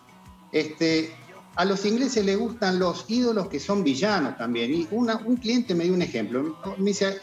este, 0.53 1.15
a 1.55 1.65
los 1.65 1.85
ingleses 1.87 2.25
les 2.25 2.37
gustan 2.39 2.79
los 2.79 3.05
ídolos 3.09 3.49
que 3.49 3.59
son 3.61 3.83
villanos 3.83 4.37
también. 4.37 4.75
Y 4.75 4.89
una- 4.91 5.17
un 5.17 5.37
cliente 5.37 5.75
me 5.75 5.85
dio 5.85 5.95
un 5.95 6.03
ejemplo. 6.03 6.59
Me 6.79 6.87
dice, 6.91 7.19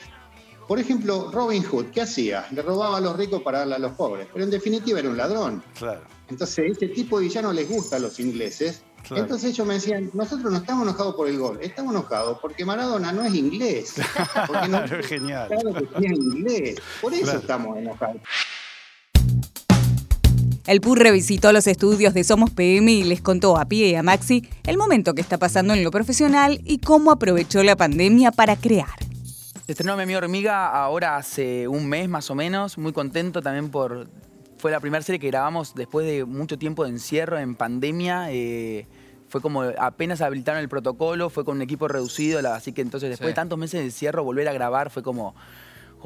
por 0.68 0.80
ejemplo, 0.80 1.30
Robin 1.32 1.64
Hood, 1.64 1.88
¿qué 1.92 2.02
hacía? 2.02 2.48
Le 2.52 2.62
robaba 2.62 2.98
a 2.98 3.02
los 3.02 3.16
ricos 3.18 3.42
para 3.44 3.60
darle 3.60 3.76
a 3.76 3.80
los 3.80 3.92
pobres, 3.94 4.28
pero 4.32 4.44
en 4.46 4.52
definitiva 4.52 5.00
era 5.00 5.10
un 5.10 5.18
ladrón. 5.18 5.64
Claro. 5.78 6.02
Entonces, 6.30 6.72
ese 6.72 6.88
tipo 6.88 7.20
de 7.20 7.26
villano 7.28 7.52
les 7.54 7.70
gusta 7.70 7.98
a 7.98 8.00
los 8.00 8.20
ingleses. 8.20 8.82
Claro. 9.06 9.24
Entonces 9.24 9.52
ellos 9.52 9.68
me 9.68 9.74
decían, 9.76 10.10
nosotros 10.14 10.50
no 10.50 10.58
estamos 10.60 10.84
enojados 10.88 11.16
por 11.16 11.28
el 11.28 11.38
gol, 11.38 11.60
estamos 11.62 11.94
enojados 11.94 12.40
porque 12.42 12.64
Maradona 12.64 13.12
no 13.12 13.22
es 13.24 13.36
inglés. 13.36 13.96
Porque 14.48 14.68
no 14.70 14.84
Claro, 14.86 15.04
genial. 15.04 15.48
claro 15.50 15.74
que 15.74 16.06
es 16.08 16.12
inglés. 16.14 16.80
Por 17.02 17.14
eso 17.14 17.24
Claro. 17.24 17.40
estamos 17.40 17.78
enojados. 17.78 18.22
El 20.66 20.80
PUR 20.80 21.00
revisitó 21.00 21.52
los 21.52 21.68
estudios 21.68 22.14
de 22.14 22.24
Somos 22.24 22.50
PM 22.52 22.90
y 22.92 23.04
les 23.04 23.22
contó 23.22 23.58
a 23.58 23.66
Pie 23.66 23.90
y 23.90 23.96
a 23.96 24.04
Maxi 24.04 24.48
el 24.66 24.78
momento 24.78 25.14
que 25.14 25.20
está 25.22 25.38
pasando 25.38 25.74
en 25.74 25.84
lo 25.84 25.92
profesional 25.92 26.62
y 26.64 26.78
cómo 26.78 27.12
aprovechó 27.12 27.64
la 27.64 27.76
pandemia 27.76 28.32
para 28.32 28.56
crear. 28.56 28.88
Estrenó 29.68 29.98
Mi 30.06 30.16
Hormiga 30.16 30.68
ahora 30.70 31.18
hace 31.18 31.68
un 31.68 31.88
mes 31.88 32.08
más 32.08 32.30
o 32.32 32.36
menos, 32.36 32.78
muy 32.78 32.94
contento 32.94 33.42
también 33.42 33.70
por... 33.70 34.08
Fue 34.58 34.72
la 34.72 34.80
primera 34.80 35.04
serie 35.04 35.20
que 35.20 35.28
grabamos 35.28 35.76
después 35.76 36.08
de 36.08 36.24
mucho 36.24 36.58
tiempo 36.58 36.86
de 36.86 36.92
encierro 36.92 37.38
en 37.38 37.56
pandemia. 37.56 38.28
eh, 38.32 38.88
fue 39.28 39.42
como 39.42 39.64
apenas 39.64 40.22
habilitaron 40.22 40.62
el 40.62 40.70
protocolo, 40.70 41.30
fue 41.32 41.44
con 41.44 41.56
un 41.58 41.64
equipo 41.64 41.88
reducido, 41.88 42.40
la- 42.42 42.56
así 42.56 42.72
que 42.72 42.82
entonces 42.82 43.10
después 43.10 43.28
Sí. 43.30 43.32
de 43.32 43.34
tantos 43.34 43.58
meses 43.58 43.80
de 43.80 43.86
encierro, 43.88 44.24
volver 44.24 44.48
a 44.48 44.54
grabar 44.54 44.92
fue 44.92 45.02
como 45.02 45.34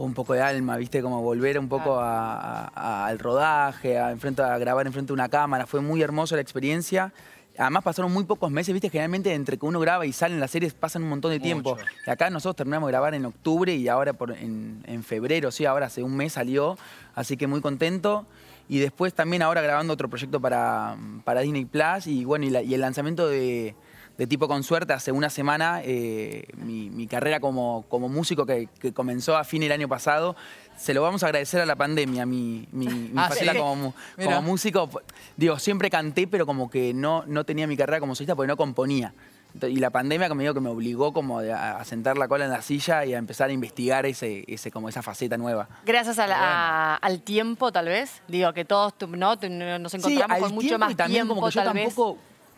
un 0.06 0.14
poco 0.14 0.34
de 0.34 0.42
alma, 0.42 0.78
¿viste? 0.78 1.02
Como 1.02 1.22
volver 1.22 1.58
un 1.60 1.68
poco 1.70 2.00
a- 2.00 2.68
a- 2.74 3.06
al 3.08 3.20
rodaje, 3.20 3.98
a, 4.00 4.12
enfrente, 4.12 4.42
a 4.42 4.58
grabar 4.58 4.86
enfrente 4.88 5.08
de 5.08 5.14
una 5.14 5.30
cámara. 5.30 5.66
Fue 5.66 5.82
muy 5.82 6.02
hermosa 6.02 6.36
la 6.36 6.42
experiencia. 6.42 7.12
Además 7.58 7.84
pasaron 7.84 8.12
muy 8.14 8.24
pocos 8.26 8.52
meses, 8.52 8.72
viste, 8.74 8.90
generalmente 8.92 9.34
entre 9.34 9.58
que 9.58 9.66
uno 9.66 9.80
graba 9.80 10.06
y 10.06 10.14
salen 10.14 10.40
las 10.40 10.52
series 10.52 10.76
pasan 10.76 11.02
un 11.02 11.10
montón 11.10 11.32
de 11.32 11.40
tiempo. 11.40 11.76
Y 12.06 12.10
acá 12.12 12.30
nosotros 12.30 12.56
terminamos 12.56 12.86
de 12.88 12.92
grabar 12.92 13.16
en 13.16 13.26
octubre 13.26 13.74
y 13.74 13.88
ahora 13.88 14.14
por, 14.14 14.32
en, 14.34 14.84
en 14.86 15.04
febrero, 15.04 15.50
sí, 15.50 15.66
ahora 15.66 15.88
hace 15.88 16.04
un 16.04 16.16
mes 16.16 16.34
salió, 16.34 16.78
así 17.16 17.36
que 17.36 17.48
muy 17.48 17.62
contento. 17.62 18.28
Y 18.70 18.78
después 18.78 19.16
también 19.16 19.42
ahora 19.42 19.62
grabando 19.62 19.94
otro 19.94 20.08
proyecto 20.08 20.40
para, 20.40 20.98
para 21.24 21.42
Disney 21.42 21.66
Plus 21.66 22.06
y 22.06 22.26
bueno, 22.26 22.46
y, 22.46 22.52
la- 22.52 22.62
y 22.62 22.76
el 22.76 22.82
lanzamiento 22.82 23.28
de, 23.28 23.76
de 24.18 24.28
Tipo 24.28 24.48
con 24.48 24.64
Suerte 24.64 24.94
hace 24.94 25.12
una 25.12 25.30
semana, 25.30 25.82
eh, 25.84 26.48
mi, 26.58 26.90
mi 26.90 27.06
carrera 27.08 27.40
como, 27.40 27.86
como 27.88 28.10
músico 28.10 28.46
que, 28.46 28.68
que 28.80 28.92
comenzó 28.94 29.38
a 29.38 29.44
fin 29.44 29.62
del 29.62 29.72
año 29.72 29.88
pasado, 29.88 30.36
se 30.76 30.94
lo 30.94 31.02
vamos 31.04 31.24
a 31.24 31.28
agradecer 31.28 31.62
a 31.62 31.66
la 31.66 31.76
pandemia, 31.76 32.26
mi, 32.26 32.68
mi, 32.72 32.88
mi 32.88 33.12
Ah, 33.16 33.28
faceta 33.30 33.54
¿sí? 33.54 33.58
como, 33.60 33.94
músico. 34.42 34.90
Digo, 35.36 35.60
siempre 35.60 35.90
canté, 35.90 36.28
pero 36.28 36.46
como 36.46 36.70
que 36.70 36.94
no, 36.94 37.24
no 37.28 37.44
tenía 37.44 37.68
mi 37.68 37.78
carrera 37.78 38.00
como 38.00 38.16
solista 38.16 38.36
porque 38.36 38.48
no 38.48 38.58
componía. 38.58 39.14
Y 39.62 39.78
la 39.78 39.90
pandemia 39.90 40.28
como 40.30 40.42
digo, 40.42 40.54
que 40.54 40.60
me 40.60 40.70
obligó 40.70 41.14
como 41.14 41.40
a, 41.40 41.84
sentar 41.84 42.16
la 42.18 42.28
cola 42.28 42.46
en 42.46 42.52
la 42.52 42.62
silla 42.62 43.06
y 43.06 43.14
a 43.16 43.18
empezar 43.18 43.50
a 43.50 43.54
investigar 43.54 44.06
ese, 44.06 44.44
ese, 44.48 44.70
como 44.72 44.88
esa 44.90 45.02
faceta 45.02 45.36
nueva. 45.38 45.68
Gracias 45.86 46.20
a 46.20 46.28
la- 46.28 46.38
a- 46.40 46.96
al 46.98 47.22
tiempo, 47.22 47.72
tal 47.72 47.86
vez. 47.88 48.22
Digo, 48.28 48.54
que 48.54 48.66
todos 48.66 48.94
¿no? 49.08 49.36
Nos 49.80 49.94
encontramos 49.96 50.36
al 50.36 50.42
con 50.42 50.54
mucho 50.54 50.78
más 50.78 50.92
y 50.92 50.96
también 50.96 51.20
tiempo, 51.22 51.34
como 51.36 51.48
que 51.48 51.54
yo 51.56 51.64
tal 51.64 51.74
vez. 51.74 51.96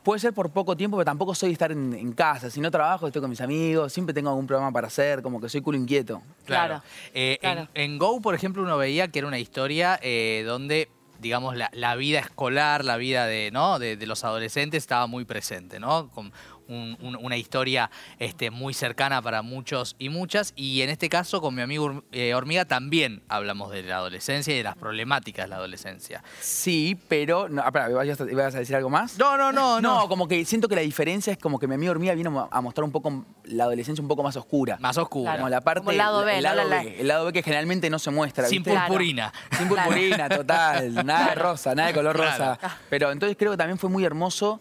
Puede 0.03 0.19
ser 0.19 0.33
por 0.33 0.49
poco 0.51 0.75
tiempo, 0.77 0.97
pero 0.97 1.05
tampoco 1.05 1.35
soy 1.35 1.49
de 1.49 1.53
estar 1.53 1.71
en, 1.71 1.93
en 1.93 2.11
casa. 2.13 2.49
Si 2.49 2.59
no 2.61 2.71
trabajo, 2.71 3.07
estoy 3.07 3.21
con 3.21 3.29
mis 3.29 3.41
amigos, 3.41 3.91
siempre 3.93 4.13
tengo 4.13 4.29
algún 4.29 4.47
programa 4.47 4.71
para 4.71 4.87
hacer, 4.87 5.21
como 5.21 5.39
que 5.41 5.49
soy 5.49 5.61
culo 5.61 5.77
inquieto. 5.77 6.21
Claro. 6.45 6.81
Eh, 7.13 7.37
en- 7.73 7.97
Go, 7.97 8.21
por 8.21 8.35
ejemplo, 8.35 8.63
uno 8.63 8.77
veía 8.77 9.07
que 9.09 9.19
era 9.19 9.27
una 9.27 9.39
historia 9.39 9.99
eh, 10.01 10.43
donde, 10.45 10.89
digamos, 11.19 11.55
la, 11.55 11.69
la 11.73 11.95
vida 11.95 12.19
escolar, 12.19 12.83
la 12.85 12.97
vida 12.97 13.25
de, 13.25 13.51
¿no? 13.51 13.79
de, 13.79 13.97
de 13.97 14.05
los 14.07 14.23
adolescentes 14.23 14.83
estaba 14.83 15.07
muy 15.07 15.25
presente, 15.25 15.79
¿no? 15.79 16.09
Con 16.09 16.31
un- 16.69 16.97
un- 17.01 17.17
una 17.21 17.35
historia 17.35 17.91
este, 18.19 18.51
muy 18.51 18.73
cercana 18.73 19.21
para 19.21 19.41
muchos 19.41 19.95
y 19.99 20.09
muchas. 20.09 20.53
Y 20.55 20.81
en 20.83 20.89
este 20.89 21.09
caso, 21.09 21.41
con 21.41 21.53
mi 21.55 21.61
amigo 21.61 22.03
eh, 22.11 22.33
Hormiga, 22.33 22.65
también 22.65 23.21
hablamos 23.27 23.71
de 23.71 23.83
la 23.83 23.97
adolescencia 23.97 24.53
y 24.53 24.57
de 24.57 24.63
las 24.63 24.77
problemáticas 24.77 25.45
de 25.45 25.49
la 25.49 25.55
adolescencia. 25.57 26.23
Sí, 26.39 26.97
pero. 27.07 27.49
No, 27.49 27.61
ah, 27.61 27.65
espera, 27.67 27.89
¿ibas 27.91 28.21
a, 28.21 28.31
ibas 28.31 28.55
a 28.55 28.59
decir 28.59 28.75
algo 28.75 28.89
más? 28.89 29.17
No, 29.17 29.35
no, 29.37 29.51
no, 29.51 29.81
no. 29.81 29.99
No, 30.01 30.07
como 30.07 30.27
que 30.27 30.45
siento 30.45 30.67
que 30.67 30.75
la 30.75 30.81
diferencia 30.81 31.33
es 31.33 31.39
como 31.39 31.59
que 31.59 31.67
mi 31.67 31.75
amigo 31.75 31.91
hormiga 31.91 32.13
vino 32.13 32.47
a 32.51 32.61
mostrar 32.61 32.83
un 32.85 32.91
poco 32.91 33.25
la 33.45 33.63
adolescencia 33.65 34.01
un 34.01 34.07
poco 34.07 34.23
más 34.23 34.35
oscura. 34.35 34.77
Más 34.79 34.97
oscura. 34.97 35.33
Como 35.35 35.49
la 35.49 35.61
parte. 35.61 35.79
Como 35.79 35.91
el 35.91 35.97
lado 35.97 36.23
B, 36.23 36.37
el 36.37 36.43
lado 36.43 36.63
La- 36.63 36.83
B, 36.83 37.01
el 37.01 37.07
lado 37.07 37.25
B 37.25 37.33
que 37.33 37.43
generalmente 37.43 37.89
no 37.89 37.97
se 37.99 38.11
muestra. 38.11 38.47
Sin 38.47 38.63
¿viste? 38.63 38.79
purpurina. 38.79 39.33
Sin 39.57 39.67
purpurina, 39.67 40.29
total. 40.29 40.93
Nada 41.05 41.29
de 41.29 41.35
rosa, 41.35 41.73
nada 41.75 41.87
de 41.89 41.93
color 41.95 42.15
Claro. 42.15 42.55
rosa. 42.55 42.77
Pero 42.89 43.11
entonces 43.11 43.35
creo 43.37 43.51
que 43.51 43.57
también 43.57 43.77
fue 43.77 43.89
muy 43.89 44.05
hermoso 44.05 44.59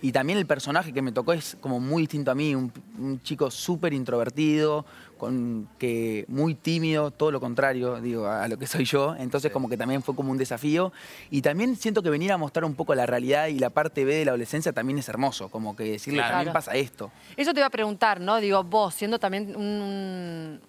y 0.00 0.12
también 0.12 0.38
el 0.38 0.46
personaje 0.46 0.92
que 0.92 1.02
me 1.02 1.10
tocó 1.10 1.32
es 1.32 1.56
como 1.60 1.80
muy 1.80 2.02
distinto 2.02 2.30
a 2.30 2.34
mí, 2.34 2.54
un, 2.54 3.20
chico 3.22 3.50
súper 3.50 3.92
introvertido, 3.92 4.84
con, 5.16 5.68
que 5.78 6.24
muy 6.28 6.54
tímido, 6.54 7.10
todo 7.10 7.32
lo 7.32 7.40
contrario, 7.40 8.00
digo, 8.00 8.26
a, 8.26 8.46
lo 8.46 8.56
que 8.58 8.66
soy 8.68 8.84
yo. 8.84 9.16
Entonces 9.18 9.50
como 9.50 9.68
que 9.68 9.76
también 9.76 10.02
fue 10.02 10.14
como 10.14 10.30
un 10.30 10.38
desafío. 10.38 10.92
Y 11.30 11.42
también 11.42 11.74
siento 11.74 12.02
que 12.02 12.10
venir 12.10 12.30
a 12.30 12.36
mostrar 12.36 12.64
un 12.64 12.74
poco 12.74 12.94
la 12.94 13.06
realidad 13.06 13.48
y 13.48 13.58
la 13.58 13.70
parte 13.70 14.04
B 14.04 14.14
de 14.14 14.24
la 14.24 14.30
adolescencia 14.30 14.72
también 14.72 14.98
es 14.98 15.08
hermoso, 15.08 15.48
como 15.48 15.74
que 15.74 15.84
decirle 15.84 16.22
también 16.22 16.52
pasa 16.52 16.74
esto. 16.76 17.10
Eso 17.36 17.52
te 17.52 17.60
iba 17.60 17.66
a 17.66 17.70
preguntar, 17.70 18.20
¿no? 18.20 18.36
Digo, 18.40 18.62
vos 18.62 18.94
siendo 18.94 19.18
también 19.18 19.56
un 19.56 20.60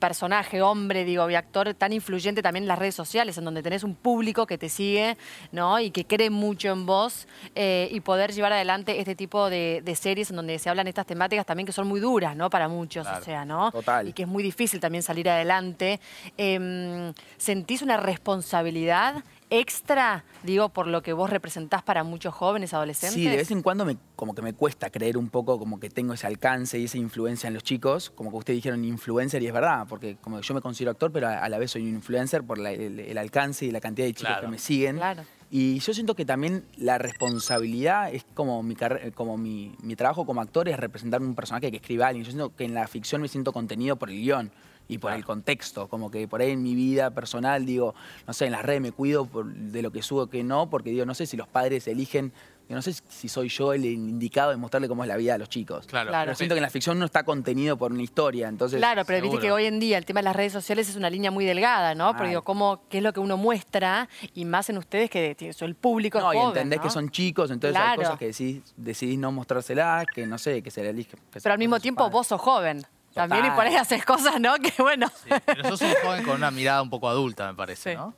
personaje, 0.00 0.62
hombre, 0.62 1.04
digo, 1.04 1.30
y 1.30 1.36
actor 1.36 1.74
tan 1.74 1.92
influyente 1.92 2.42
también 2.42 2.64
en 2.64 2.68
las 2.68 2.78
redes 2.78 2.96
sociales, 2.96 3.38
en 3.38 3.44
donde 3.44 3.62
tenés 3.62 3.84
un 3.84 3.94
público 3.94 4.46
que 4.46 4.58
te 4.58 4.68
sigue, 4.68 5.16
¿no? 5.52 5.78
Y 5.78 5.92
que 5.92 6.04
cree 6.06 6.30
mucho 6.30 6.70
en 6.70 6.86
vos, 6.86 7.28
eh, 7.54 7.88
y 7.92 8.00
poder 8.00 8.32
llevar 8.32 8.52
adelante 8.52 8.98
este 8.98 9.14
tipo 9.14 9.48
de, 9.48 9.82
series 10.00 10.30
en 10.30 10.36
donde 10.36 10.58
se 10.58 10.70
hablan 10.70 10.86
estas 10.86 11.04
temáticas 11.04 11.44
también 11.44 11.66
que 11.66 11.72
son 11.72 11.86
muy 11.86 12.00
duras, 12.00 12.34
¿no? 12.34 12.48
Para 12.48 12.68
muchos, 12.68 13.06
o 13.06 13.22
sea, 13.22 13.44
¿no? 13.44 13.70
Total. 13.70 14.08
Y 14.08 14.12
que 14.12 14.22
es 14.22 14.28
muy 14.28 14.42
difícil 14.42 14.80
también 14.80 15.02
salir 15.02 15.28
adelante. 15.28 16.00
Em, 16.36 17.12
¿Sentís 17.36 17.82
una 17.82 17.98
responsabilidad 17.98 19.22
extra, 19.50 20.24
digo, 20.44 20.68
por 20.68 20.86
lo 20.86 21.02
que 21.02 21.12
vos 21.12 21.28
representás 21.28 21.82
para 21.82 22.04
muchos 22.04 22.32
jóvenes, 22.32 22.72
adolescentes? 22.72 23.14
Sí, 23.14 23.28
de 23.28 23.36
vez 23.36 23.50
en 23.50 23.62
cuando 23.62 23.84
me, 23.84 23.96
como 24.16 24.34
que 24.34 24.42
me 24.42 24.54
cuesta 24.54 24.90
creer 24.90 25.18
un 25.18 25.28
poco 25.28 25.58
como 25.58 25.80
que 25.80 25.90
tengo 25.90 26.14
ese 26.14 26.26
alcance 26.26 26.78
y 26.78 26.84
esa 26.84 26.98
influencia 26.98 27.48
en 27.48 27.54
los 27.54 27.64
chicos, 27.64 28.10
como 28.10 28.30
que 28.30 28.36
ustedes 28.36 28.58
dijeron 28.58 28.84
influencer 28.84 29.42
y 29.42 29.48
es 29.48 29.52
verdad, 29.52 29.86
porque 29.88 30.16
como 30.20 30.40
yo 30.40 30.54
me 30.54 30.60
considero 30.60 30.92
actor, 30.92 31.12
pero 31.12 31.28
a, 31.28 31.48
la 31.48 31.58
vez 31.58 31.72
soy 31.72 31.82
un 31.82 31.94
influencer 31.96 32.44
por 32.44 32.58
el, 32.64 33.18
alcance 33.18 33.66
y 33.66 33.70
la 33.70 33.80
cantidad 33.80 34.06
de 34.06 34.14
chicos 34.14 34.36
que 34.40 34.48
me 34.48 34.58
siguen. 34.58 34.96
Claro. 34.96 35.24
Y 35.52 35.80
yo 35.80 35.92
siento 35.92 36.14
que 36.14 36.24
también 36.24 36.64
la 36.76 36.98
responsabilidad 36.98 38.14
es 38.14 38.24
como 38.34 38.62
mi, 38.62 38.76
como 39.14 39.36
mi, 39.36 39.74
mi 39.82 39.96
trabajo 39.96 40.24
como 40.24 40.40
actor 40.40 40.68
es 40.68 40.78
representar 40.78 41.20
un 41.20 41.34
personaje 41.34 41.72
que 41.72 41.78
escribe 41.78 42.04
a 42.04 42.08
alguien. 42.08 42.24
Yo 42.24 42.30
siento 42.30 42.54
que 42.54 42.64
en 42.64 42.74
la 42.74 42.86
ficción 42.86 43.20
me 43.20 43.26
siento 43.26 43.52
contenido 43.52 43.96
por 43.96 44.10
el 44.10 44.20
guion 44.20 44.52
y 44.90 44.98
por 44.98 45.12
el 45.12 45.24
contexto, 45.24 45.86
como 45.88 46.10
que 46.10 46.26
por 46.26 46.40
ahí 46.40 46.50
en 46.50 46.62
mi 46.64 46.74
vida 46.74 47.10
personal 47.12 47.64
digo, 47.64 47.94
no 48.26 48.32
sé, 48.32 48.46
en 48.46 48.52
las 48.52 48.64
redes 48.64 48.80
me 48.80 48.90
cuido 48.90 49.28
de 49.44 49.82
lo 49.82 49.92
que 49.92 50.02
subo 50.02 50.26
que 50.26 50.42
no, 50.42 50.68
porque 50.68 50.90
digo, 50.90 51.06
no 51.06 51.14
sé 51.14 51.26
si 51.26 51.36
los 51.36 51.46
padres 51.46 51.86
eligen, 51.86 52.32
yo 52.68 52.74
no 52.74 52.82
sé 52.82 52.94
si 53.08 53.28
soy 53.28 53.48
yo 53.48 53.72
el 53.72 53.84
indicado 53.84 54.50
de 54.50 54.56
mostrarle 54.56 54.88
cómo 54.88 55.04
es 55.04 55.08
la 55.08 55.16
vida 55.16 55.34
a 55.34 55.38
los 55.38 55.48
chicos. 55.48 55.86
Claro. 55.86 56.10
Pero 56.10 56.34
siento 56.34 56.56
que 56.56 56.58
en 56.58 56.62
la 56.62 56.70
ficción 56.70 56.98
no 56.98 57.04
está 57.04 57.22
contenido 57.22 57.76
por 57.76 57.92
una 57.92 58.02
historia, 58.02 58.48
entonces... 58.48 58.78
Claro, 58.78 59.04
pero 59.04 59.22
viste 59.22 59.38
que 59.38 59.52
hoy 59.52 59.66
en 59.66 59.78
día 59.78 59.96
el 59.96 60.04
tema 60.04 60.20
de 60.20 60.24
las 60.24 60.34
redes 60.34 60.52
sociales 60.52 60.88
es 60.88 60.96
una 60.96 61.08
línea 61.08 61.30
muy 61.30 61.44
delgada, 61.44 61.94
¿no? 61.94 62.12
Porque 62.16 62.30
digo, 62.30 62.42
cómo, 62.42 62.82
qué 62.88 62.98
es 62.98 63.04
lo 63.04 63.12
que 63.12 63.20
uno 63.20 63.36
muestra, 63.36 64.08
y 64.34 64.44
más 64.44 64.70
en 64.70 64.78
ustedes 64.78 65.08
que 65.08 65.52
son 65.52 65.68
el 65.68 65.76
público 65.76 66.18
No, 66.18 66.34
y 66.34 66.36
entendés 66.36 66.80
que 66.80 66.90
son 66.90 67.10
chicos, 67.10 67.52
entonces 67.52 67.80
hay 67.80 67.96
cosas 67.96 68.18
que 68.18 68.62
decidís, 68.76 69.18
no 69.18 69.30
mostrárselas, 69.30 70.06
que 70.12 70.26
no 70.26 70.36
sé, 70.36 70.62
que 70.62 70.72
se 70.72 70.82
le 70.82 70.90
elige. 70.90 71.16
Pero 71.32 71.52
al 71.52 71.58
mismo 71.60 71.78
tiempo 71.78 72.10
vos 72.10 72.26
sos 72.26 72.40
joven. 72.40 72.84
También 73.14 73.46
y 73.46 73.50
por 73.50 73.66
ahí 73.66 73.74
haces 73.74 74.04
cosas, 74.04 74.40
¿no? 74.40 74.54
Que 74.62 74.82
bueno. 74.82 75.10
pero 75.44 75.68
sos 75.76 75.82
un 75.82 75.94
joven 76.02 76.24
con 76.24 76.36
una 76.36 76.50
mirada 76.50 76.82
un 76.82 76.90
poco 76.90 77.08
adulta, 77.08 77.48
me 77.48 77.54
parece, 77.54 77.94
¿no? 77.96 78.14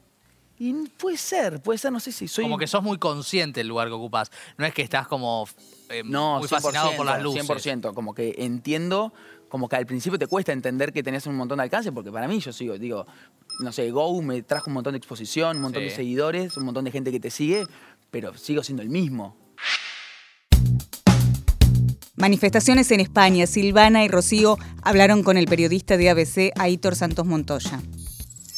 Y 0.59 0.72
puede 0.90 1.16
ser, 1.16 1.61
puede 1.61 1.78
ser, 1.78 1.90
no 1.90 1.98
sé 1.98 2.12
si 2.12 2.28
soy... 2.28 2.44
Como 2.44 2.57
que 2.57 2.68
sos 2.68 2.83
muy 2.83 2.98
consciente 2.98 3.61
del 3.61 3.68
lugar 3.68 3.88
que 3.88 3.94
ocupas. 3.94 4.31
No 4.57 4.64
es 4.64 4.72
que 4.72 4.83
estás 4.83 5.09
como 5.09 5.48
eh, 5.88 6.05
muy 6.05 6.46
fascinado 6.46 6.94
por 6.96 7.05
las 7.05 7.20
luces. 7.20 7.48
100%, 7.48 7.92
como 7.94 8.14
que 8.14 8.37
entiendo, 8.38 9.12
como 9.48 9.68
que 9.68 9.76
al 9.76 9.87
principio 9.87 10.20
te 10.20 10.28
cuesta 10.28 10.52
entender 10.52 10.92
que 10.92 11.02
tenés 11.02 11.26
un 11.26 11.35
montón 11.35 11.57
de 11.57 11.64
alcance, 11.64 11.90
porque 11.90 12.12
para 12.12 12.28
mí 12.28 12.38
yo 12.38 12.52
sigo, 12.52 12.78
digo, 12.78 13.07
no 13.59 13.72
sé, 13.72 13.90
Go 13.90 14.22
me 14.22 14.42
trajo 14.42 14.70
un 14.70 14.74
montón 14.74 14.92
de 14.92 14.98
exposición, 14.98 15.57
un 15.57 15.62
montón 15.62 15.83
de 15.83 15.90
seguidores, 15.90 16.57
un 16.57 16.64
montón 16.64 16.85
de 16.85 16.92
gente 16.92 17.11
que 17.11 17.18
te 17.18 17.31
sigue, 17.31 17.66
pero 18.11 18.33
sigo 18.35 18.62
siendo 18.62 18.83
el 18.83 18.88
mismo. 18.88 19.37
Manifestaciones 22.16 22.90
en 22.90 23.01
España. 23.01 23.46
Silvana 23.46 24.05
y 24.05 24.09
Rocío 24.09 24.59
hablaron 24.83 25.22
con 25.22 25.38
el 25.38 25.46
periodista 25.46 25.96
de 25.96 26.11
ABC, 26.11 26.53
Aitor 26.57 26.94
Santos 26.94 27.25
Montoya. 27.25 27.81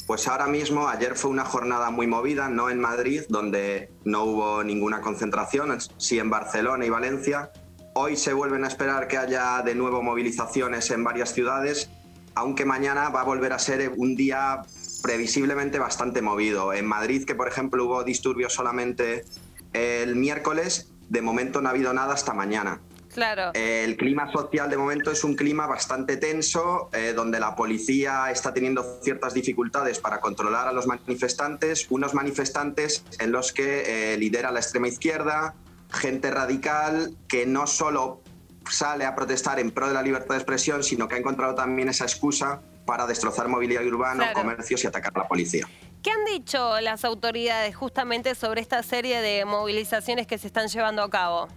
Pues 0.09 0.27
ahora 0.27 0.49
mismo, 0.49 0.89
ayer 0.89 1.15
fue 1.15 1.31
una 1.31 1.45
jornada 1.45 1.91
muy 1.91 2.09
movida, 2.09 2.49
no 2.49 2.69
en 2.69 2.81
Madrid, 2.81 3.23
donde 3.29 3.93
no 4.05 4.25
hubo 4.25 4.65
ninguna 4.65 5.01
concentración, 5.01 5.79
sí 5.99 6.19
en 6.19 6.31
Barcelona 6.31 6.85
y 6.85 6.91
Valencia. 6.91 7.53
Hoy 7.95 8.17
se 8.17 8.33
vuelven 8.33 8.65
a 8.65 8.69
esperar 8.69 9.07
que 9.07 9.19
haya 9.19 9.63
de 9.63 9.77
nuevo 9.77 10.03
movilizaciones 10.03 10.91
en 10.91 11.05
varias 11.05 11.33
ciudades, 11.33 11.89
aunque 12.35 12.65
mañana 12.65 13.09
va 13.11 13.21
a 13.21 13.25
volver 13.25 13.53
a 13.53 13.61
ser 13.61 13.93
un 13.97 14.17
día 14.17 14.63
previsiblemente 15.01 15.79
bastante 15.79 16.23
movido. 16.23 16.73
En 16.73 16.87
Madrid, 16.87 17.25
que 17.25 17.37
por 17.37 17.47
ejemplo 17.47 17.85
hubo 17.85 18.03
disturbios 18.03 18.53
solamente 18.53 19.25
el 19.73 20.17
miércoles, 20.17 20.91
de 21.09 21.23
momento 21.23 21.61
no 21.61 21.69
ha 21.69 21.71
habido 21.71 21.95
nada 21.95 22.15
hasta 22.15 22.35
mañana. 22.35 22.81
Claro. 23.15 23.53
El 23.55 23.97
clima 23.97 24.31
social 24.33 24.69
de 24.69 24.77
momento 24.77 25.11
es 25.13 25.23
un 25.25 25.37
clima 25.37 25.67
bastante 25.67 26.17
tenso, 26.17 26.91
eh, 26.93 27.13
donde 27.15 27.39
la 27.39 27.55
policía 27.55 28.31
está 28.31 28.53
teniendo 28.53 28.99
ciertas 29.03 29.35
dificultades 29.35 30.01
para 30.01 30.21
controlar 30.21 30.67
a 30.67 30.73
los 30.73 30.87
manifestantes, 30.87 31.87
unos 31.91 32.13
manifestantes 32.13 33.05
en 33.21 33.33
los 33.33 33.53
que 33.53 34.15
eh, 34.15 34.19
lidera 34.19 34.51
la 34.51 34.61
extrema 34.61 34.89
izquierda, 34.89 35.55
gente 35.93 36.31
radical 36.31 37.15
que 37.29 37.47
no 37.47 37.67
solo 37.69 38.21
sale 38.69 39.05
a 39.05 39.15
protestar 39.15 39.61
en 39.61 39.71
pro 39.71 39.89
de 39.89 39.95
la 39.95 40.03
libertad 40.03 40.35
de 40.35 40.37
expresión, 40.37 40.83
sino 40.83 41.07
que 41.07 41.15
ha 41.15 41.19
encontrado 41.19 41.55
también 41.55 41.89
esa 41.89 42.05
excusa 42.05 42.63
para 42.85 43.07
destrozar 43.07 43.49
mobiliario 43.49 43.89
urbano, 43.91 44.25
comercios 44.35 44.85
y 44.85 44.87
atacar 44.87 45.13
a 45.15 45.21
la 45.21 45.29
policía. 45.29 45.67
¿Qué 46.03 46.11
han 46.11 46.25
dicho 46.27 46.81
las 46.81 47.05
autoridades 47.05 47.75
justamente 47.75 48.35
sobre 48.35 48.61
esta 48.61 48.83
serie 48.83 49.23
de 49.23 49.45
movilizaciones 49.45 50.27
que 50.27 50.37
se 50.37 50.47
están 50.47 50.69
llevando 50.69 51.03
a 51.03 51.09
cabo? 51.09 51.49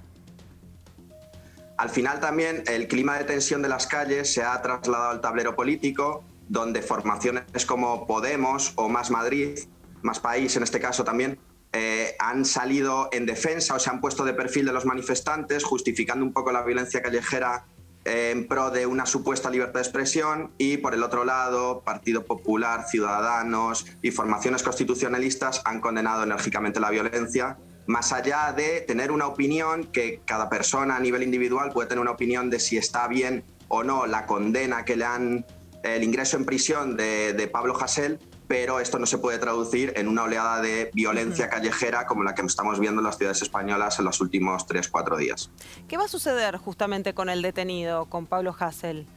Al 1.77 1.89
final 1.89 2.19
también 2.19 2.63
el 2.65 2.87
clima 2.87 3.19
de 3.19 3.23
tensión 3.23 3.61
de 3.61 3.69
las 3.69 3.85
calles 3.85 4.33
se 4.33 4.43
ha 4.43 4.59
trasladado 4.63 5.11
al 5.11 5.21
tablero 5.21 5.55
político, 5.55 6.23
donde 6.49 6.81
formaciones 6.81 7.65
como 7.67 8.07
Podemos 8.07 8.73
o 8.75 8.89
Más 8.89 9.11
Madrid, 9.11 9.59
Más 10.01 10.19
País 10.19 10.55
en 10.55 10.63
este 10.63 10.79
caso 10.79 11.03
también, 11.03 11.37
eh, 11.73 12.15
han 12.17 12.45
salido 12.45 13.09
en 13.11 13.27
defensa 13.27 13.75
o 13.75 13.79
se 13.79 13.91
han 13.91 14.01
puesto 14.01 14.25
de 14.25 14.33
perfil 14.33 14.65
de 14.65 14.73
los 14.73 14.85
manifestantes, 14.85 15.63
justificando 15.63 16.25
un 16.25 16.33
poco 16.33 16.51
la 16.51 16.63
violencia 16.63 17.03
callejera 17.03 17.65
eh, 18.05 18.31
en 18.31 18.47
pro 18.47 18.71
de 18.71 18.87
una 18.87 19.05
supuesta 19.05 19.51
libertad 19.51 19.75
de 19.75 19.81
expresión. 19.81 20.53
Y 20.57 20.77
por 20.77 20.95
el 20.95 21.03
otro 21.03 21.25
lado, 21.25 21.83
Partido 21.85 22.25
Popular, 22.25 22.85
Ciudadanos 22.89 23.85
y 24.01 24.09
formaciones 24.09 24.63
constitucionalistas 24.63 25.61
han 25.63 25.79
condenado 25.79 26.23
enérgicamente 26.23 26.79
la 26.79 26.89
violencia 26.89 27.57
más 27.87 28.11
allá 28.11 28.53
de 28.53 28.81
tener 28.81 29.11
una 29.11 29.27
opinión 29.27 29.85
que 29.85 30.21
cada 30.25 30.49
persona 30.49 30.97
a 30.97 30.99
nivel 30.99 31.23
individual 31.23 31.71
puede 31.71 31.87
tener 31.87 32.01
una 32.01 32.11
opinión 32.11 32.49
de 32.49 32.59
si 32.59 32.77
está 32.77 33.07
bien 33.07 33.43
o 33.69 33.83
no 33.83 34.05
la 34.05 34.25
condena 34.25 34.85
que 34.85 34.95
le 34.95 35.05
han 35.05 35.45
el 35.83 36.03
ingreso 36.03 36.37
en 36.37 36.45
prisión 36.45 36.97
de, 36.97 37.49
Pablo 37.51 37.77
Hasél, 37.79 38.19
pero 38.47 38.79
esto 38.79 38.99
no 38.99 39.05
se 39.05 39.17
puede 39.17 39.37
traducir 39.37 39.93
en 39.95 40.07
una 40.07 40.23
oleada 40.23 40.61
de 40.61 40.89
violencia 40.93 41.49
callejera 41.49 42.05
como 42.05 42.23
la 42.23 42.35
que 42.35 42.41
estamos 42.41 42.79
viendo 42.79 42.99
en 42.99 43.05
las 43.05 43.17
ciudades 43.17 43.41
españolas 43.41 43.99
en 43.99 44.05
los 44.05 44.19
últimos 44.19 44.65
tres, 44.67 44.89
cuatro 44.89 45.17
días. 45.17 45.49
¿Qué 45.87 45.97
va 45.97 46.05
a 46.05 46.07
suceder 46.07 46.57
justamente 46.57 47.13
con 47.13 47.29
el 47.29 47.41
detenido, 47.41 48.05
con 48.05 48.25
Pablo 48.25 48.55
Hasél? 48.57 49.07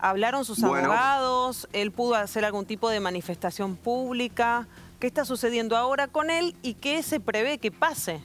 ¿Hablaron 0.00 0.44
sus 0.44 0.62
abogados? 0.62 1.68
¿Él 1.72 1.90
pudo 1.90 2.14
hacer 2.14 2.44
algún 2.44 2.66
tipo 2.66 2.88
de 2.88 3.00
manifestación 3.00 3.76
pública? 3.76 4.68
¿Qué 4.98 5.06
está 5.06 5.24
sucediendo 5.24 5.76
ahora 5.76 6.08
con 6.08 6.28
él 6.28 6.56
y 6.60 6.74
qué 6.74 7.04
se 7.04 7.20
prevé 7.20 7.58
que 7.58 7.70
pase? 7.70 8.20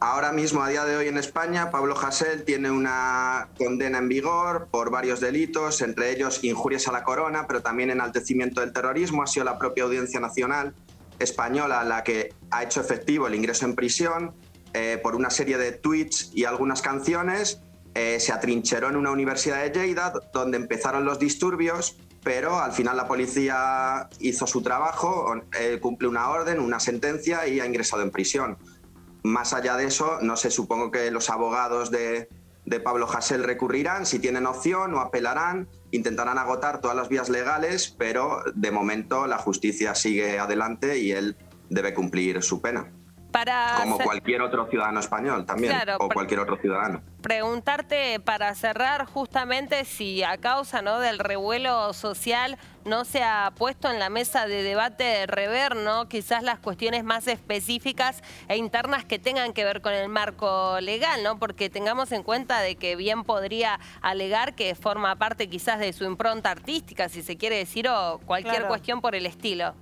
Ahora 0.00 0.32
mismo, 0.32 0.62
a 0.62 0.68
día 0.68 0.84
de 0.86 0.96
hoy 0.96 1.08
en 1.08 1.18
España, 1.18 1.70
Pablo 1.70 1.94
Hasél 1.98 2.44
tiene 2.44 2.70
una 2.70 3.48
condena 3.58 3.98
en 3.98 4.08
vigor 4.08 4.68
por 4.70 4.90
varios 4.90 5.20
delitos, 5.20 5.82
entre 5.82 6.10
ellos 6.10 6.42
injurias 6.42 6.88
a 6.88 6.92
la 6.92 7.02
corona, 7.04 7.46
pero 7.46 7.60
también 7.60 7.90
enaltecimiento 7.90 8.62
del 8.62 8.72
terrorismo. 8.72 9.22
Ha 9.22 9.26
sido 9.26 9.44
la 9.44 9.58
propia 9.58 9.84
Audiencia 9.84 10.20
Nacional 10.20 10.74
española 11.18 11.82
la 11.84 12.02
que 12.02 12.34
ha 12.50 12.62
hecho 12.62 12.80
efectivo 12.80 13.26
el 13.26 13.34
ingreso 13.34 13.64
en 13.64 13.74
prisión 13.74 14.34
eh, 14.74 14.98
por 15.02 15.16
una 15.16 15.30
serie 15.30 15.58
de 15.58 15.72
tweets 15.72 16.30
y 16.34 16.44
algunas 16.44 16.80
canciones. 16.80 17.60
Eh, 17.94 18.20
se 18.20 18.32
atrincheró 18.32 18.88
en 18.88 18.96
una 18.96 19.10
universidad 19.10 19.62
de 19.62 19.70
Lleida, 19.70 20.12
donde 20.32 20.56
empezaron 20.56 21.04
los 21.04 21.18
disturbios 21.18 21.98
pero 22.26 22.58
al 22.58 22.72
final 22.72 22.96
la 22.96 23.06
policía 23.06 24.08
hizo 24.18 24.48
su 24.48 24.60
trabajo, 24.60 25.32
eh, 25.60 25.78
cumple 25.80 26.08
una 26.08 26.28
orden, 26.28 26.58
una 26.58 26.80
sentencia 26.80 27.46
y 27.46 27.60
ha 27.60 27.66
ingresado 27.66 28.02
en 28.02 28.10
prisión. 28.10 28.58
Más 29.22 29.52
allá 29.52 29.76
de 29.76 29.84
eso, 29.84 30.18
no 30.22 30.36
sé, 30.36 30.50
supongo 30.50 30.90
que 30.90 31.12
los 31.12 31.30
abogados 31.30 31.92
de, 31.92 32.28
Pablo 32.82 33.08
Hasél 33.08 33.44
recurrirán, 33.44 34.06
si 34.06 34.18
tienen 34.18 34.46
opción 34.46 34.92
o 34.94 34.98
apelarán, 34.98 35.68
intentarán 35.92 36.36
agotar 36.36 36.80
todas 36.80 36.96
las 36.96 37.08
vías 37.08 37.28
legales, 37.28 37.94
pero 37.96 38.42
de 38.56 38.72
momento 38.72 39.28
la 39.28 39.38
justicia 39.38 39.94
sigue 39.94 40.40
adelante 40.40 40.98
y 40.98 41.12
él 41.12 41.36
debe 41.70 41.94
cumplir 41.94 42.42
su 42.42 42.60
pena. 42.60 42.90
Para 43.36 43.80
como 43.82 43.98
cualquier 43.98 44.40
otro 44.40 44.66
ciudadano 44.66 44.98
español 44.98 45.44
también, 45.44 45.74
o 45.98 46.08
cualquier 46.08 46.40
otro 46.40 46.56
ciudadano. 46.56 47.02
Preguntarte 47.20 48.18
para 48.18 48.54
cerrar 48.54 49.04
justamente 49.04 49.84
si 49.84 50.22
a 50.22 50.38
causa 50.38 50.80
¿no? 50.80 51.00
del 51.00 51.18
revuelo 51.18 51.92
social 51.92 52.56
no 52.86 53.04
se 53.04 53.22
ha 53.22 53.52
puesto 53.54 53.90
en 53.90 53.98
la 53.98 54.08
mesa 54.08 54.46
de 54.46 54.62
debate 54.62 55.26
rever 55.26 55.76
¿no? 55.76 56.08
quizás 56.08 56.42
las 56.42 56.60
cuestiones 56.60 57.04
más 57.04 57.26
específicas 57.28 58.22
e 58.48 58.56
internas 58.56 59.04
que 59.04 59.18
tengan 59.18 59.52
que 59.52 59.64
ver 59.64 59.82
con 59.82 59.92
el 59.92 60.08
marco 60.08 60.80
legal, 60.80 61.22
¿no? 61.22 61.38
porque 61.38 61.68
tengamos 61.68 62.12
en 62.12 62.22
cuenta 62.22 62.60
de 62.60 62.76
que 62.76 62.96
bien 62.96 63.22
podría 63.22 63.80
alegar 64.00 64.54
que 64.54 64.74
forma 64.74 65.14
parte 65.16 65.50
quizás 65.50 65.78
de 65.78 65.92
su 65.92 66.04
impronta 66.04 66.50
artística, 66.50 67.10
si 67.10 67.22
se 67.22 67.36
quiere 67.36 67.58
decir, 67.58 67.86
o 67.86 68.18
cualquier 68.24 68.66
cuestión 68.66 69.02
por 69.02 69.14
el 69.14 69.26
estilo. 69.26 69.74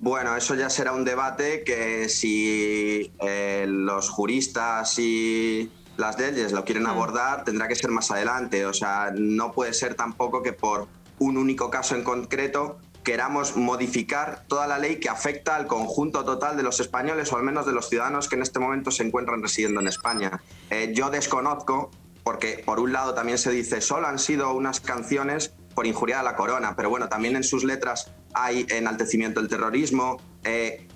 Bueno, 0.00 0.36
eso 0.36 0.54
ya 0.54 0.70
será 0.70 0.92
un 0.92 1.04
debate 1.04 1.64
que 1.64 2.08
si 2.08 3.12
eh, 3.20 3.64
los 3.66 4.10
juristas 4.10 4.98
y 4.98 5.70
las 5.96 6.18
leyes 6.18 6.52
lo 6.52 6.64
quieren 6.64 6.86
abordar, 6.86 7.44
tendrá 7.44 7.66
que 7.66 7.74
ser 7.74 7.90
más 7.90 8.10
adelante. 8.10 8.66
O 8.66 8.74
sea, 8.74 9.12
no 9.14 9.52
puede 9.52 9.72
ser 9.72 9.94
tampoco 9.94 10.42
que 10.42 10.52
por 10.52 10.86
un 11.18 11.36
único 11.38 11.70
caso 11.70 11.94
en 11.94 12.04
concreto 12.04 12.78
queramos 13.02 13.56
modificar 13.56 14.44
toda 14.48 14.66
la 14.66 14.78
ley 14.78 14.98
que 14.98 15.08
afecta 15.08 15.54
al 15.54 15.66
conjunto 15.66 16.24
total 16.24 16.56
de 16.56 16.64
los 16.64 16.80
españoles 16.80 17.32
o 17.32 17.36
al 17.36 17.44
menos 17.44 17.64
de 17.64 17.72
los 17.72 17.88
ciudadanos 17.88 18.28
que 18.28 18.34
en 18.34 18.42
este 18.42 18.58
momento 18.58 18.90
se 18.90 19.04
encuentran 19.04 19.42
residiendo 19.42 19.80
en 19.80 19.86
España. 19.86 20.42
Eh, 20.70 20.92
yo 20.92 21.08
desconozco, 21.08 21.90
porque 22.24 22.62
por 22.66 22.80
un 22.80 22.92
lado 22.92 23.14
también 23.14 23.38
se 23.38 23.52
dice, 23.52 23.80
solo 23.80 24.08
han 24.08 24.18
sido 24.18 24.52
unas 24.52 24.80
canciones 24.80 25.54
por 25.76 25.86
injuriar 25.86 26.20
a 26.20 26.22
la 26.24 26.34
corona, 26.34 26.74
pero 26.74 26.90
bueno, 26.90 27.08
también 27.08 27.36
en 27.36 27.44
sus 27.44 27.62
letras 27.62 28.10
hay 28.36 28.66
enaltecimiento 28.68 29.40
del 29.40 29.48
terrorismo, 29.48 30.18
eh, 30.44 30.86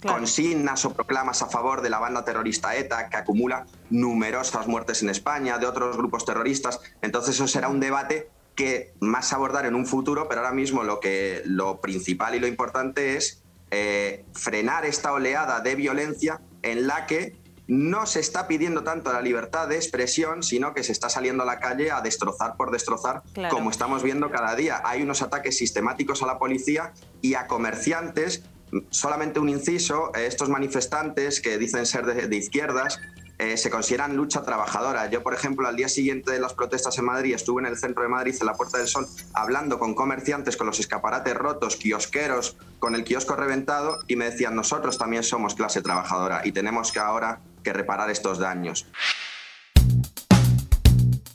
consignas 0.00 0.84
o 0.84 0.94
proclamas 0.94 1.42
a 1.42 1.46
favor 1.46 1.82
de 1.82 1.90
la 1.90 1.98
banda 1.98 2.24
terrorista 2.24 2.76
ETA, 2.76 3.08
que 3.08 3.16
acumula 3.16 3.66
numerosas 3.90 4.68
muertes 4.68 5.02
en 5.02 5.10
España, 5.10 5.58
de 5.58 5.66
otros 5.66 5.96
grupos 5.96 6.24
terroristas. 6.24 6.80
Entonces 7.02 7.34
eso 7.34 7.48
será 7.48 7.68
un 7.68 7.80
debate 7.80 8.28
que 8.54 8.94
más 9.00 9.32
abordar 9.32 9.66
en 9.66 9.74
un 9.74 9.86
futuro, 9.86 10.28
pero 10.28 10.42
ahora 10.42 10.52
mismo 10.52 10.84
lo, 10.84 11.00
que, 11.00 11.42
lo 11.46 11.80
principal 11.80 12.36
y 12.36 12.38
lo 12.38 12.46
importante 12.46 13.16
es 13.16 13.42
eh, 13.72 14.24
frenar 14.32 14.84
esta 14.84 15.12
oleada 15.12 15.60
de 15.60 15.74
violencia 15.74 16.40
en 16.62 16.86
la 16.86 17.06
que 17.06 17.36
no 17.66 18.04
se 18.06 18.20
está 18.20 18.46
pidiendo 18.46 18.84
tanto 18.84 19.12
la 19.12 19.22
libertad 19.22 19.68
de 19.68 19.76
expresión, 19.76 20.42
sino 20.42 20.74
que 20.74 20.82
se 20.82 20.92
está 20.92 21.08
saliendo 21.08 21.44
a 21.44 21.46
la 21.46 21.60
calle 21.60 21.90
a 21.90 22.00
destrozar 22.02 22.56
por 22.56 22.70
destrozar, 22.70 23.22
como 23.50 23.70
estamos 23.70 24.02
viendo 24.02 24.30
cada 24.30 24.54
día. 24.54 24.82
Hay 24.84 25.02
unos 25.02 25.22
ataques 25.22 25.56
sistemáticos 25.56 26.22
a 26.22 26.26
la 26.26 26.38
policía 26.38 26.92
y 27.22 27.34
a 27.34 27.46
comerciantes. 27.46 28.42
Solamente 28.90 29.40
un 29.40 29.48
inciso, 29.48 30.12
eh, 30.14 30.26
estos 30.26 30.48
manifestantes 30.48 31.40
que 31.40 31.58
dicen 31.58 31.86
ser 31.86 32.04
de, 32.06 32.36
izquierdas, 32.36 32.98
eh, 33.38 33.56
se 33.56 33.70
consideran 33.70 34.16
lucha 34.16 34.42
trabajadora. 34.42 35.08
Yo, 35.08 35.22
por 35.22 35.32
ejemplo, 35.32 35.66
al 35.66 35.76
día 35.76 35.88
siguiente 35.88 36.32
de 36.32 36.40
las 36.40 36.54
protestas 36.54 36.98
en 36.98 37.06
Madrid, 37.06 37.34
estuve 37.34 37.62
en 37.62 37.66
el 37.66 37.78
centro 37.78 38.02
de 38.02 38.08
Madrid, 38.08 38.34
en 38.38 38.46
la 38.46 38.54
Puerta 38.54 38.78
del 38.78 38.88
Sol, 38.88 39.06
hablando 39.32 39.78
con 39.78 39.94
comerciantes, 39.94 40.56
con 40.56 40.66
los 40.66 40.80
escaparates 40.80 41.34
rotos, 41.34 41.76
kiosqueros, 41.76 42.56
con 42.78 42.94
el 42.94 43.04
kiosco 43.04 43.36
reventado, 43.36 43.98
y 44.06 44.16
me 44.16 44.26
decían, 44.26 44.54
nosotros 44.54 44.98
también 44.98 45.22
somos 45.22 45.54
clase 45.54 45.80
trabajadora 45.80 46.42
y 46.44 46.52
tenemos 46.52 46.92
que 46.92 46.98
ahora 46.98 47.40
que 47.64 47.72
reparar 47.72 48.10
estos 48.10 48.38
daños. 48.38 48.86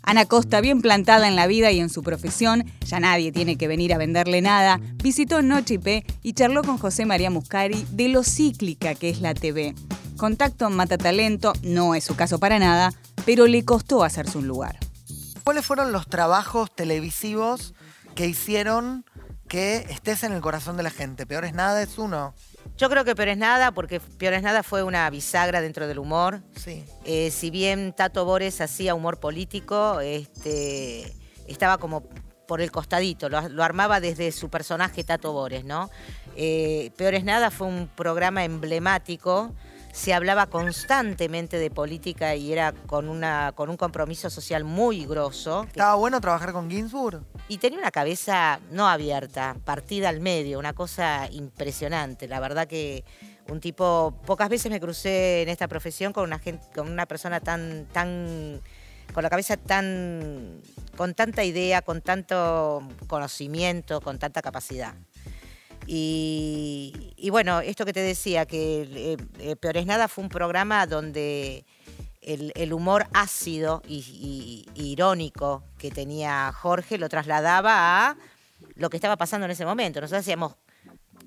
Ana 0.10 0.26
Costa, 0.26 0.60
bien 0.60 0.82
plantada 0.82 1.28
en 1.28 1.36
la 1.36 1.46
vida 1.46 1.72
y 1.72 1.80
en 1.80 1.90
su 1.90 2.02
profesión, 2.02 2.66
ya 2.84 3.00
nadie 3.00 3.32
tiene 3.32 3.58
que 3.58 3.68
venir 3.68 3.94
a 3.94 4.00
venderle 4.00 4.42
nada, 4.42 4.80
visitó 5.04 5.44
Noche 5.44 5.80
y 6.24 6.34
charló 6.34 6.64
con 6.64 6.80
José 6.80 7.06
María 7.06 7.30
Muscari 7.30 7.86
de 7.92 8.08
lo 8.08 8.24
cíclica 8.24 8.96
que 8.96 9.10
es 9.10 9.22
la 9.22 9.36
TV. 9.36 9.76
Contacto 10.18 10.70
mata 10.72 10.98
talento, 10.98 11.54
no 11.62 11.94
es 11.94 12.06
su 12.06 12.16
caso 12.16 12.40
para 12.40 12.58
nada, 12.58 12.92
pero 13.24 13.46
le 13.46 13.64
costó 13.64 14.04
hacerse 14.04 14.40
un 14.40 14.48
lugar. 14.48 14.80
¿Cuáles 15.44 15.64
fueron 15.64 15.92
los 15.92 16.08
trabajos 16.08 16.74
televisivos 16.74 17.76
que 18.16 18.26
hicieron 18.26 19.06
que 19.48 19.86
estés 19.90 20.24
en 20.24 20.34
el 20.34 20.42
corazón 20.42 20.76
de 20.76 20.84
la 20.84 20.90
gente? 20.90 21.28
Peor 21.28 21.46
es 21.46 21.54
nada, 21.54 21.84
es 21.84 22.00
uno. 22.00 22.34
Yo 22.80 22.90
creo 22.90 23.04
que 23.04 23.14
Peor 23.14 23.28
es 23.28 23.38
Nada, 23.38 23.74
porque 23.74 24.00
Peor 24.00 24.34
es 24.36 24.42
Nada 24.42 24.64
fue 24.64 24.84
una 24.84 25.10
bisagra 25.10 25.60
dentro 25.60 25.86
del 25.86 26.00
humor. 26.00 26.40
Sí. 26.56 26.86
Eh, 27.04 27.30
si 27.30 27.50
bien 27.50 27.92
Tato 27.92 28.24
Bores 28.24 28.62
hacía 28.62 28.96
humor 28.96 29.20
político, 29.20 30.00
este, 30.00 31.14
estaba 31.46 31.78
como 31.78 32.04
por 32.48 32.62
el 32.62 32.72
costadito, 32.72 33.28
lo, 33.28 33.64
armaba 33.64 34.00
desde 34.00 34.32
su 34.32 34.50
personaje 34.50 35.04
Tato 35.04 35.34
Bores, 35.34 35.66
¿no? 35.66 35.90
Eh, 36.38 36.92
Peor 36.96 37.16
es 37.16 37.26
Nada 37.26 37.52
fue 37.52 37.68
un 37.68 37.90
programa 37.90 38.46
emblemático 38.46 39.54
se 40.00 40.14
hablaba 40.14 40.46
constantemente 40.46 41.58
de 41.58 41.70
política 41.70 42.34
y 42.34 42.54
era 42.54 42.72
con, 42.72 43.10
una, 43.10 43.52
con 43.54 43.70
un 43.70 43.76
compromiso 43.76 44.30
social 44.30 44.64
muy 44.64 45.06
grosso. 45.06 45.66
¿Estaba 45.66 45.96
bueno 45.96 46.22
trabajar 46.22 46.54
con 46.54 46.70
Ginsburg? 46.70 47.22
Y 47.50 47.58
tenía 47.58 47.80
una 47.80 47.92
cabeza 47.92 48.62
no 48.72 48.88
abierta, 48.88 49.58
partida 49.66 50.08
al 50.08 50.22
medio, 50.22 50.58
una 50.58 50.72
cosa 50.72 51.28
impresionante. 51.30 52.30
La 52.30 52.40
verdad 52.40 52.66
que 52.66 53.04
un 53.50 53.60
tipo, 53.60 54.18
pocas 54.26 54.48
veces 54.48 54.72
me 54.72 54.80
crucé 54.80 55.42
en 55.42 55.50
esta 55.50 55.68
profesión 55.68 56.14
con 56.14 56.24
una, 56.24 56.40
gente, 56.40 56.66
con 56.74 56.90
una 56.90 57.06
persona 57.06 57.42
tan, 57.42 57.86
tan, 57.92 58.62
con 59.14 59.22
la 59.22 59.30
cabeza 59.30 59.58
tan, 59.58 60.62
con 60.96 61.14
tanta 61.14 61.44
idea, 61.44 61.82
con 61.82 62.02
tanto 62.02 62.88
conocimiento, 63.08 64.00
con 64.00 64.18
tanta 64.18 64.42
capacidad. 64.42 64.96
Y, 65.92 67.30
bueno, 67.32 67.62
esto 67.62 67.84
que 67.84 67.94
te 67.94 68.02
decía, 68.02 68.46
que 68.46 68.82
eh, 68.82 69.18
eh, 69.40 69.56
Peor 69.56 69.76
es 69.78 69.88
Nada 69.88 70.08
fue 70.08 70.24
un 70.24 70.30
programa 70.30 70.86
donde 70.86 71.66
el, 72.22 72.74
humor 72.74 73.08
ácido 73.12 73.82
y, 73.88 74.68
irónico 74.76 75.64
que 75.80 75.90
tenía 75.90 76.52
Jorge 76.52 77.00
lo 77.00 77.10
trasladaba 77.10 78.08
a 78.08 78.18
lo 78.76 78.92
que 78.92 78.98
estaba 78.98 79.18
pasando 79.18 79.46
en 79.46 79.52
ese 79.52 79.66
momento. 79.66 80.00
Nosotros 80.00 80.22
hacíamos 80.22 80.58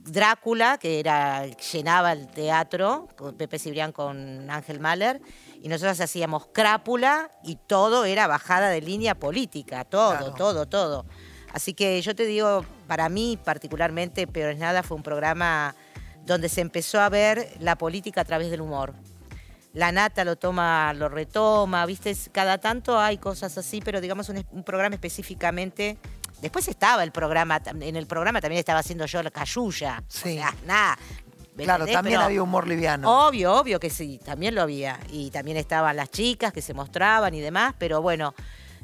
Drácula, 0.05 0.79
que 0.79 1.01
era 1.01 1.47
llenaba 1.47 2.13
el 2.13 2.29
teatro, 2.29 3.09
con 3.17 3.37
Pepe 3.37 3.59
Cibrián 3.59 3.91
con 3.91 4.49
Ángel 4.49 4.79
Mahler, 4.79 5.21
y 5.61 5.69
nosotros 5.69 6.01
hacíamos 6.01 6.47
Crápula 6.53 7.33
y 7.43 7.57
todo 7.57 8.05
era 8.05 8.29
bajada 8.29 8.69
de 8.69 8.81
línea 8.81 9.17
política, 9.17 9.85
todo, 9.85 10.35
todo, 10.35 10.67
todo. 10.67 11.05
Así 11.53 11.75
que 11.75 12.01
yo 12.01 12.15
te 12.15 12.25
digo, 12.25 12.65
para 12.93 13.09
mí 13.09 13.39
particularmente, 13.43 14.27
Peor 14.27 14.51
es 14.51 14.59
Nada 14.59 14.83
fue 14.83 14.99
un 14.99 15.03
programa 15.03 15.75
donde 16.27 16.51
se 16.51 16.61
empezó 16.61 17.01
a 17.01 17.09
ver 17.09 17.49
la 17.59 17.77
política 17.77 18.21
a 18.21 18.25
través 18.27 18.51
del 18.51 18.61
humor. 18.61 18.93
La 19.73 19.93
nata 19.93 20.27
lo 20.27 20.37
toma, 20.37 20.93
lo 20.93 21.09
retoma, 21.09 21.87
viste, 21.87 22.15
cada 22.33 22.59
tanto 22.59 23.01
hay 23.01 23.17
cosas 23.17 23.57
así, 23.57 23.81
pero 23.81 24.03
digamos 24.03 24.29
un, 24.29 24.63
programa 24.63 24.95
específicamente. 24.95 25.97
Después 26.43 26.69
estaba 26.69 27.03
el 27.03 27.13
programa, 27.13 27.63
en 27.65 27.97
el 27.97 28.07
programa 28.07 28.43
también 28.43 28.59
estaba 28.59 28.81
haciendo 28.81 29.07
yo 29.07 29.23
la 29.23 29.31
cayuya. 29.31 30.05
Sí. 30.09 30.33
O 30.37 30.43
sea, 30.43 30.55
nada. 30.67 30.99
Claro, 31.57 31.87
también 31.87 32.21
había 32.21 32.43
humor 32.43 32.69
liviano. 32.69 33.27
Obvio, 33.27 33.55
obvio 33.55 33.81
que 33.81 33.89
sí, 33.89 34.21
también 34.23 34.55
lo 34.55 34.61
había. 34.61 35.01
Y 35.09 35.31
también 35.31 35.57
estaban 35.57 35.97
las 35.97 36.11
chicas 36.11 36.53
que 36.53 36.61
se 36.61 36.75
mostraban 36.75 37.33
y 37.33 37.41
demás, 37.41 37.75
pero 37.79 38.03
bueno, 38.03 38.35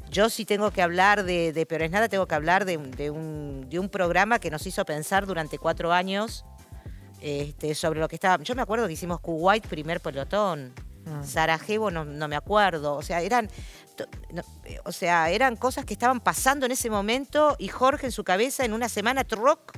yo 0.09 0.29
sí 0.29 0.45
tengo 0.45 0.71
que 0.71 0.81
hablar 0.81 1.23
de, 1.23 1.53
de 1.53 1.65
Peor 1.65 1.83
es 1.83 1.91
Nada, 1.91 2.09
tengo 2.09 2.27
que 2.27 2.35
hablar 2.35 2.65
de, 2.65 2.77
un, 3.09 3.89
programa 3.91 4.39
que 4.39 4.51
nos 4.51 4.65
hizo 4.67 4.85
pensar 4.85 5.25
durante 5.25 5.57
cuatro 5.57 5.91
años 5.91 6.45
este, 7.21 7.75
sobre 7.75 7.99
lo 7.99 8.07
que 8.07 8.15
estaba. 8.15 8.43
Yo 8.43 8.55
me 8.55 8.61
acuerdo 8.61 8.87
que 8.87 8.93
hicimos 8.93 9.19
Kuwait, 9.19 9.65
primer 9.67 10.01
pelotón. 10.01 10.73
Mm. 11.05 11.23
Sarajevo 11.23 11.91
no, 11.91 12.27
me 12.27 12.35
acuerdo. 12.35 12.95
O 12.95 13.01
sea, 13.01 13.21
eran. 13.21 13.49
o 14.83 14.91
sea, 14.91 15.29
eran 15.29 15.55
cosas 15.55 15.85
que 15.85 15.93
estaban 15.93 16.19
pasando 16.19 16.65
en 16.65 16.71
ese 16.71 16.89
momento 16.89 17.55
y 17.57 17.67
Jorge 17.67 18.07
en 18.07 18.11
su 18.11 18.23
cabeza 18.23 18.65
en 18.65 18.73
una 18.73 18.89
semana 18.89 19.25
rock 19.29 19.73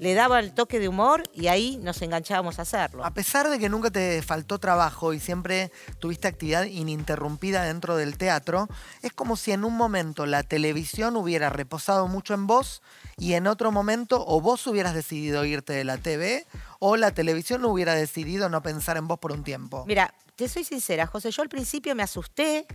le 0.00 0.14
daba 0.14 0.40
el 0.40 0.52
toque 0.52 0.80
de 0.80 0.88
humor 0.88 1.28
y 1.34 1.48
ahí 1.48 1.78
nos 1.82 2.00
enganchábamos 2.00 2.58
a 2.58 2.62
hacerlo. 2.62 3.04
A 3.04 3.12
pesar 3.12 3.50
de 3.50 3.58
que 3.58 3.68
nunca 3.68 3.90
te 3.90 4.22
faltó 4.22 4.58
trabajo 4.58 5.12
y 5.12 5.20
siempre 5.20 5.70
tuviste 5.98 6.26
actividad 6.26 6.64
ininterrumpida 6.64 7.64
dentro 7.64 7.96
del 7.96 8.16
teatro, 8.16 8.68
es 9.02 9.12
como 9.12 9.36
si 9.36 9.52
en 9.52 9.62
un 9.62 9.76
momento 9.76 10.24
la 10.24 10.42
televisión 10.42 11.16
hubiera 11.16 11.50
reposado 11.50 12.08
mucho 12.08 12.32
en 12.32 12.46
vos 12.46 12.82
y 13.18 13.34
en 13.34 13.46
otro 13.46 13.72
momento 13.72 14.24
o 14.26 14.40
vos 14.40 14.66
hubieras 14.66 14.94
decidido 14.94 15.44
irte 15.44 15.74
de 15.74 15.84
la 15.84 15.98
TV 15.98 16.46
o 16.78 16.96
la 16.96 17.10
televisión 17.10 17.62
hubiera 17.66 17.94
decidido 17.94 18.48
no 18.48 18.62
pensar 18.62 18.96
en 18.96 19.06
vos 19.06 19.18
por 19.18 19.32
un 19.32 19.44
tiempo. 19.44 19.84
Mira, 19.86 20.14
te 20.34 20.48
soy 20.48 20.64
sincera, 20.64 21.06
José, 21.06 21.30
yo 21.30 21.42
al 21.42 21.50
principio 21.50 21.94
me 21.94 22.02
asusté 22.02 22.66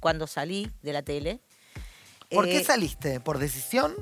cuando 0.00 0.26
salí 0.26 0.68
de 0.82 0.92
la 0.92 1.02
tele. 1.02 1.40
¿Por 2.28 2.46
qué 2.46 2.58
eh, 2.58 2.64
saliste? 2.64 3.20
¿Por 3.20 3.38
decisión? 3.38 3.94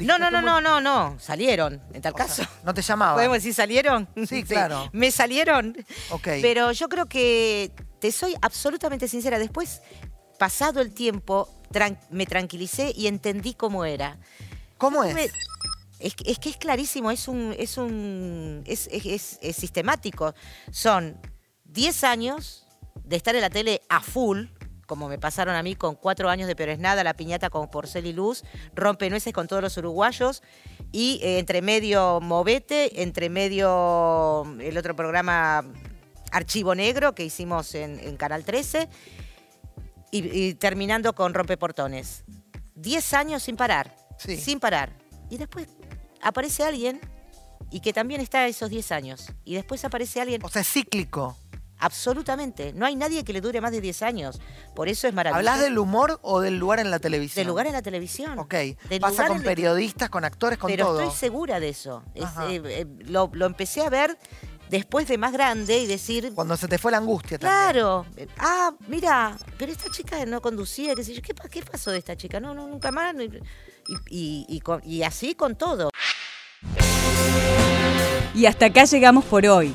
No, 0.00 0.18
no, 0.18 0.30
no, 0.30 0.42
no, 0.42 0.60
no, 0.60 0.80
no. 0.80 1.16
Salieron, 1.20 1.80
en 1.92 2.02
tal 2.02 2.14
caso. 2.14 2.42
¿No 2.64 2.74
te 2.74 2.82
llamaba? 2.82 3.14
¿Podemos 3.14 3.36
decir 3.38 3.54
salieron? 3.54 4.08
Sí, 4.28 4.42
claro. 4.42 4.88
Me 4.92 5.10
salieron. 5.10 5.76
Ok. 6.10 6.28
Pero 6.42 6.72
yo 6.72 6.88
creo 6.88 7.06
que, 7.06 7.72
te 8.00 8.10
soy 8.12 8.34
absolutamente 8.42 9.06
sincera, 9.08 9.38
después, 9.38 9.82
pasado 10.38 10.80
el 10.80 10.92
tiempo, 10.92 11.48
me 12.10 12.26
tranquilicé 12.26 12.92
y 12.96 13.06
entendí 13.06 13.54
cómo 13.54 13.84
era. 13.84 14.18
¿Cómo 14.78 15.02
es? 15.04 15.32
Es, 16.00 16.14
que- 16.14 16.30
es 16.30 16.38
que 16.38 16.50
es 16.50 16.56
clarísimo, 16.56 17.10
es 17.10 17.28
un, 17.28 17.54
es 17.58 17.78
un, 17.78 18.62
es, 18.66 18.88
es- 18.92 19.06
es- 19.06 19.38
es 19.40 19.56
sistemático. 19.56 20.34
Son 20.70 21.16
10 21.64 22.04
años 22.04 22.66
de 23.04 23.16
estar 23.16 23.34
en 23.34 23.40
la 23.42 23.50
tele 23.50 23.80
a 23.88 24.00
full, 24.00 24.46
como 24.86 25.08
me 25.08 25.18
pasaron 25.18 25.54
a 25.54 25.62
mí 25.62 25.74
con 25.74 25.94
cuatro 25.94 26.28
años 26.30 26.46
de 26.48 26.56
Pero 26.56 26.72
es 26.72 26.78
nada, 26.78 27.04
la 27.04 27.14
piñata 27.14 27.50
con 27.50 27.70
Porcel 27.70 28.06
y 28.06 28.12
Luz, 28.12 28.44
rompe 28.74 29.10
nueces 29.10 29.32
con 29.32 29.48
todos 29.48 29.62
los 29.62 29.76
uruguayos, 29.76 30.42
y 30.92 31.20
eh, 31.22 31.38
entre 31.38 31.62
medio 31.62 32.20
Movete, 32.20 33.02
entre 33.02 33.28
medio 33.28 34.44
el 34.60 34.76
otro 34.78 34.94
programa 34.94 35.64
Archivo 36.32 36.74
Negro 36.74 37.14
que 37.14 37.24
hicimos 37.24 37.74
en, 37.74 37.98
en 38.00 38.16
Canal 38.16 38.44
13, 38.44 38.88
y, 40.10 40.38
y 40.38 40.54
terminando 40.54 41.14
con 41.14 41.34
Rompeportones. 41.34 42.24
10 42.76 43.14
años 43.14 43.42
sin 43.42 43.56
parar, 43.56 43.96
sin 44.18 44.60
parar. 44.60 44.92
Y 45.30 45.38
después 45.38 45.68
aparece 46.20 46.64
alguien 46.64 47.00
y 47.70 47.80
que 47.80 47.92
también 47.92 48.20
está 48.20 48.46
esos 48.46 48.70
10 48.70 48.92
años. 48.92 49.32
Y 49.44 49.54
después 49.54 49.84
aparece 49.84 50.20
alguien... 50.20 50.42
O 50.44 50.48
sea, 50.48 50.62
cíclico. 50.62 51.36
Absolutamente. 51.78 52.72
No 52.72 52.86
hay 52.86 52.96
nadie 52.96 53.24
que 53.24 53.32
le 53.32 53.40
dure 53.40 53.60
más 53.60 53.72
de 53.72 53.80
10 53.80 54.02
años. 54.02 54.40
Por 54.74 54.88
eso 54.88 55.06
es 55.08 55.14
maravilloso. 55.14 55.38
¿Hablas 55.50 55.60
del 55.64 55.78
humor 55.78 56.18
o 56.22 56.40
del 56.40 56.56
lugar 56.58 56.78
en 56.80 56.90
la 56.90 56.98
televisión? 56.98 57.40
Del 57.42 57.48
lugar 57.48 57.66
en 57.66 57.72
la 57.72 57.82
televisión. 57.82 58.38
Ok. 58.38 58.54
Del 58.54 59.00
Pasa 59.00 59.12
lugar 59.12 59.28
con 59.28 59.36
el 59.38 59.42
periodistas, 59.44 60.08
con 60.10 60.24
actores, 60.24 60.58
con 60.58 60.70
Pero 60.70 60.86
todo. 60.86 61.00
estoy 61.02 61.16
segura 61.16 61.60
de 61.60 61.68
eso. 61.68 62.02
Es, 62.14 62.24
eh, 62.48 62.62
eh, 62.64 62.86
lo, 63.06 63.30
lo 63.34 63.46
empecé 63.46 63.82
a 63.82 63.90
ver 63.90 64.16
después 64.70 65.06
de 65.08 65.18
más 65.18 65.32
grande 65.32 65.78
y 65.78 65.86
decir... 65.86 66.32
Cuando 66.34 66.56
se 66.56 66.68
te 66.68 66.78
fue 66.78 66.90
la 66.90 66.98
angustia 66.98 67.38
también. 67.38 67.60
Claro. 67.72 68.06
Ah, 68.38 68.72
mira, 68.88 69.36
pero 69.58 69.70
esta 69.70 69.90
chica 69.90 70.24
no 70.26 70.40
conducía, 70.40 70.94
qué 70.94 71.04
sé 71.04 71.12
yo. 71.14 71.20
¿Qué, 71.22 71.34
pa- 71.34 71.48
qué 71.48 71.62
pasó 71.62 71.90
de 71.90 71.98
esta 71.98 72.16
chica? 72.16 72.40
No, 72.40 72.54
no, 72.54 72.66
nunca 72.66 72.90
más. 72.90 73.14
Y, 73.16 73.28
y- 74.08 74.46
y 74.48 74.60
con- 74.60 74.80
y 74.84 75.02
así 75.02 75.34
con 75.34 75.54
todo. 75.56 75.90
Y 78.34 78.46
hasta 78.46 78.66
acá 78.66 78.84
llegamos 78.84 79.24
por 79.26 79.46
hoy. 79.46 79.74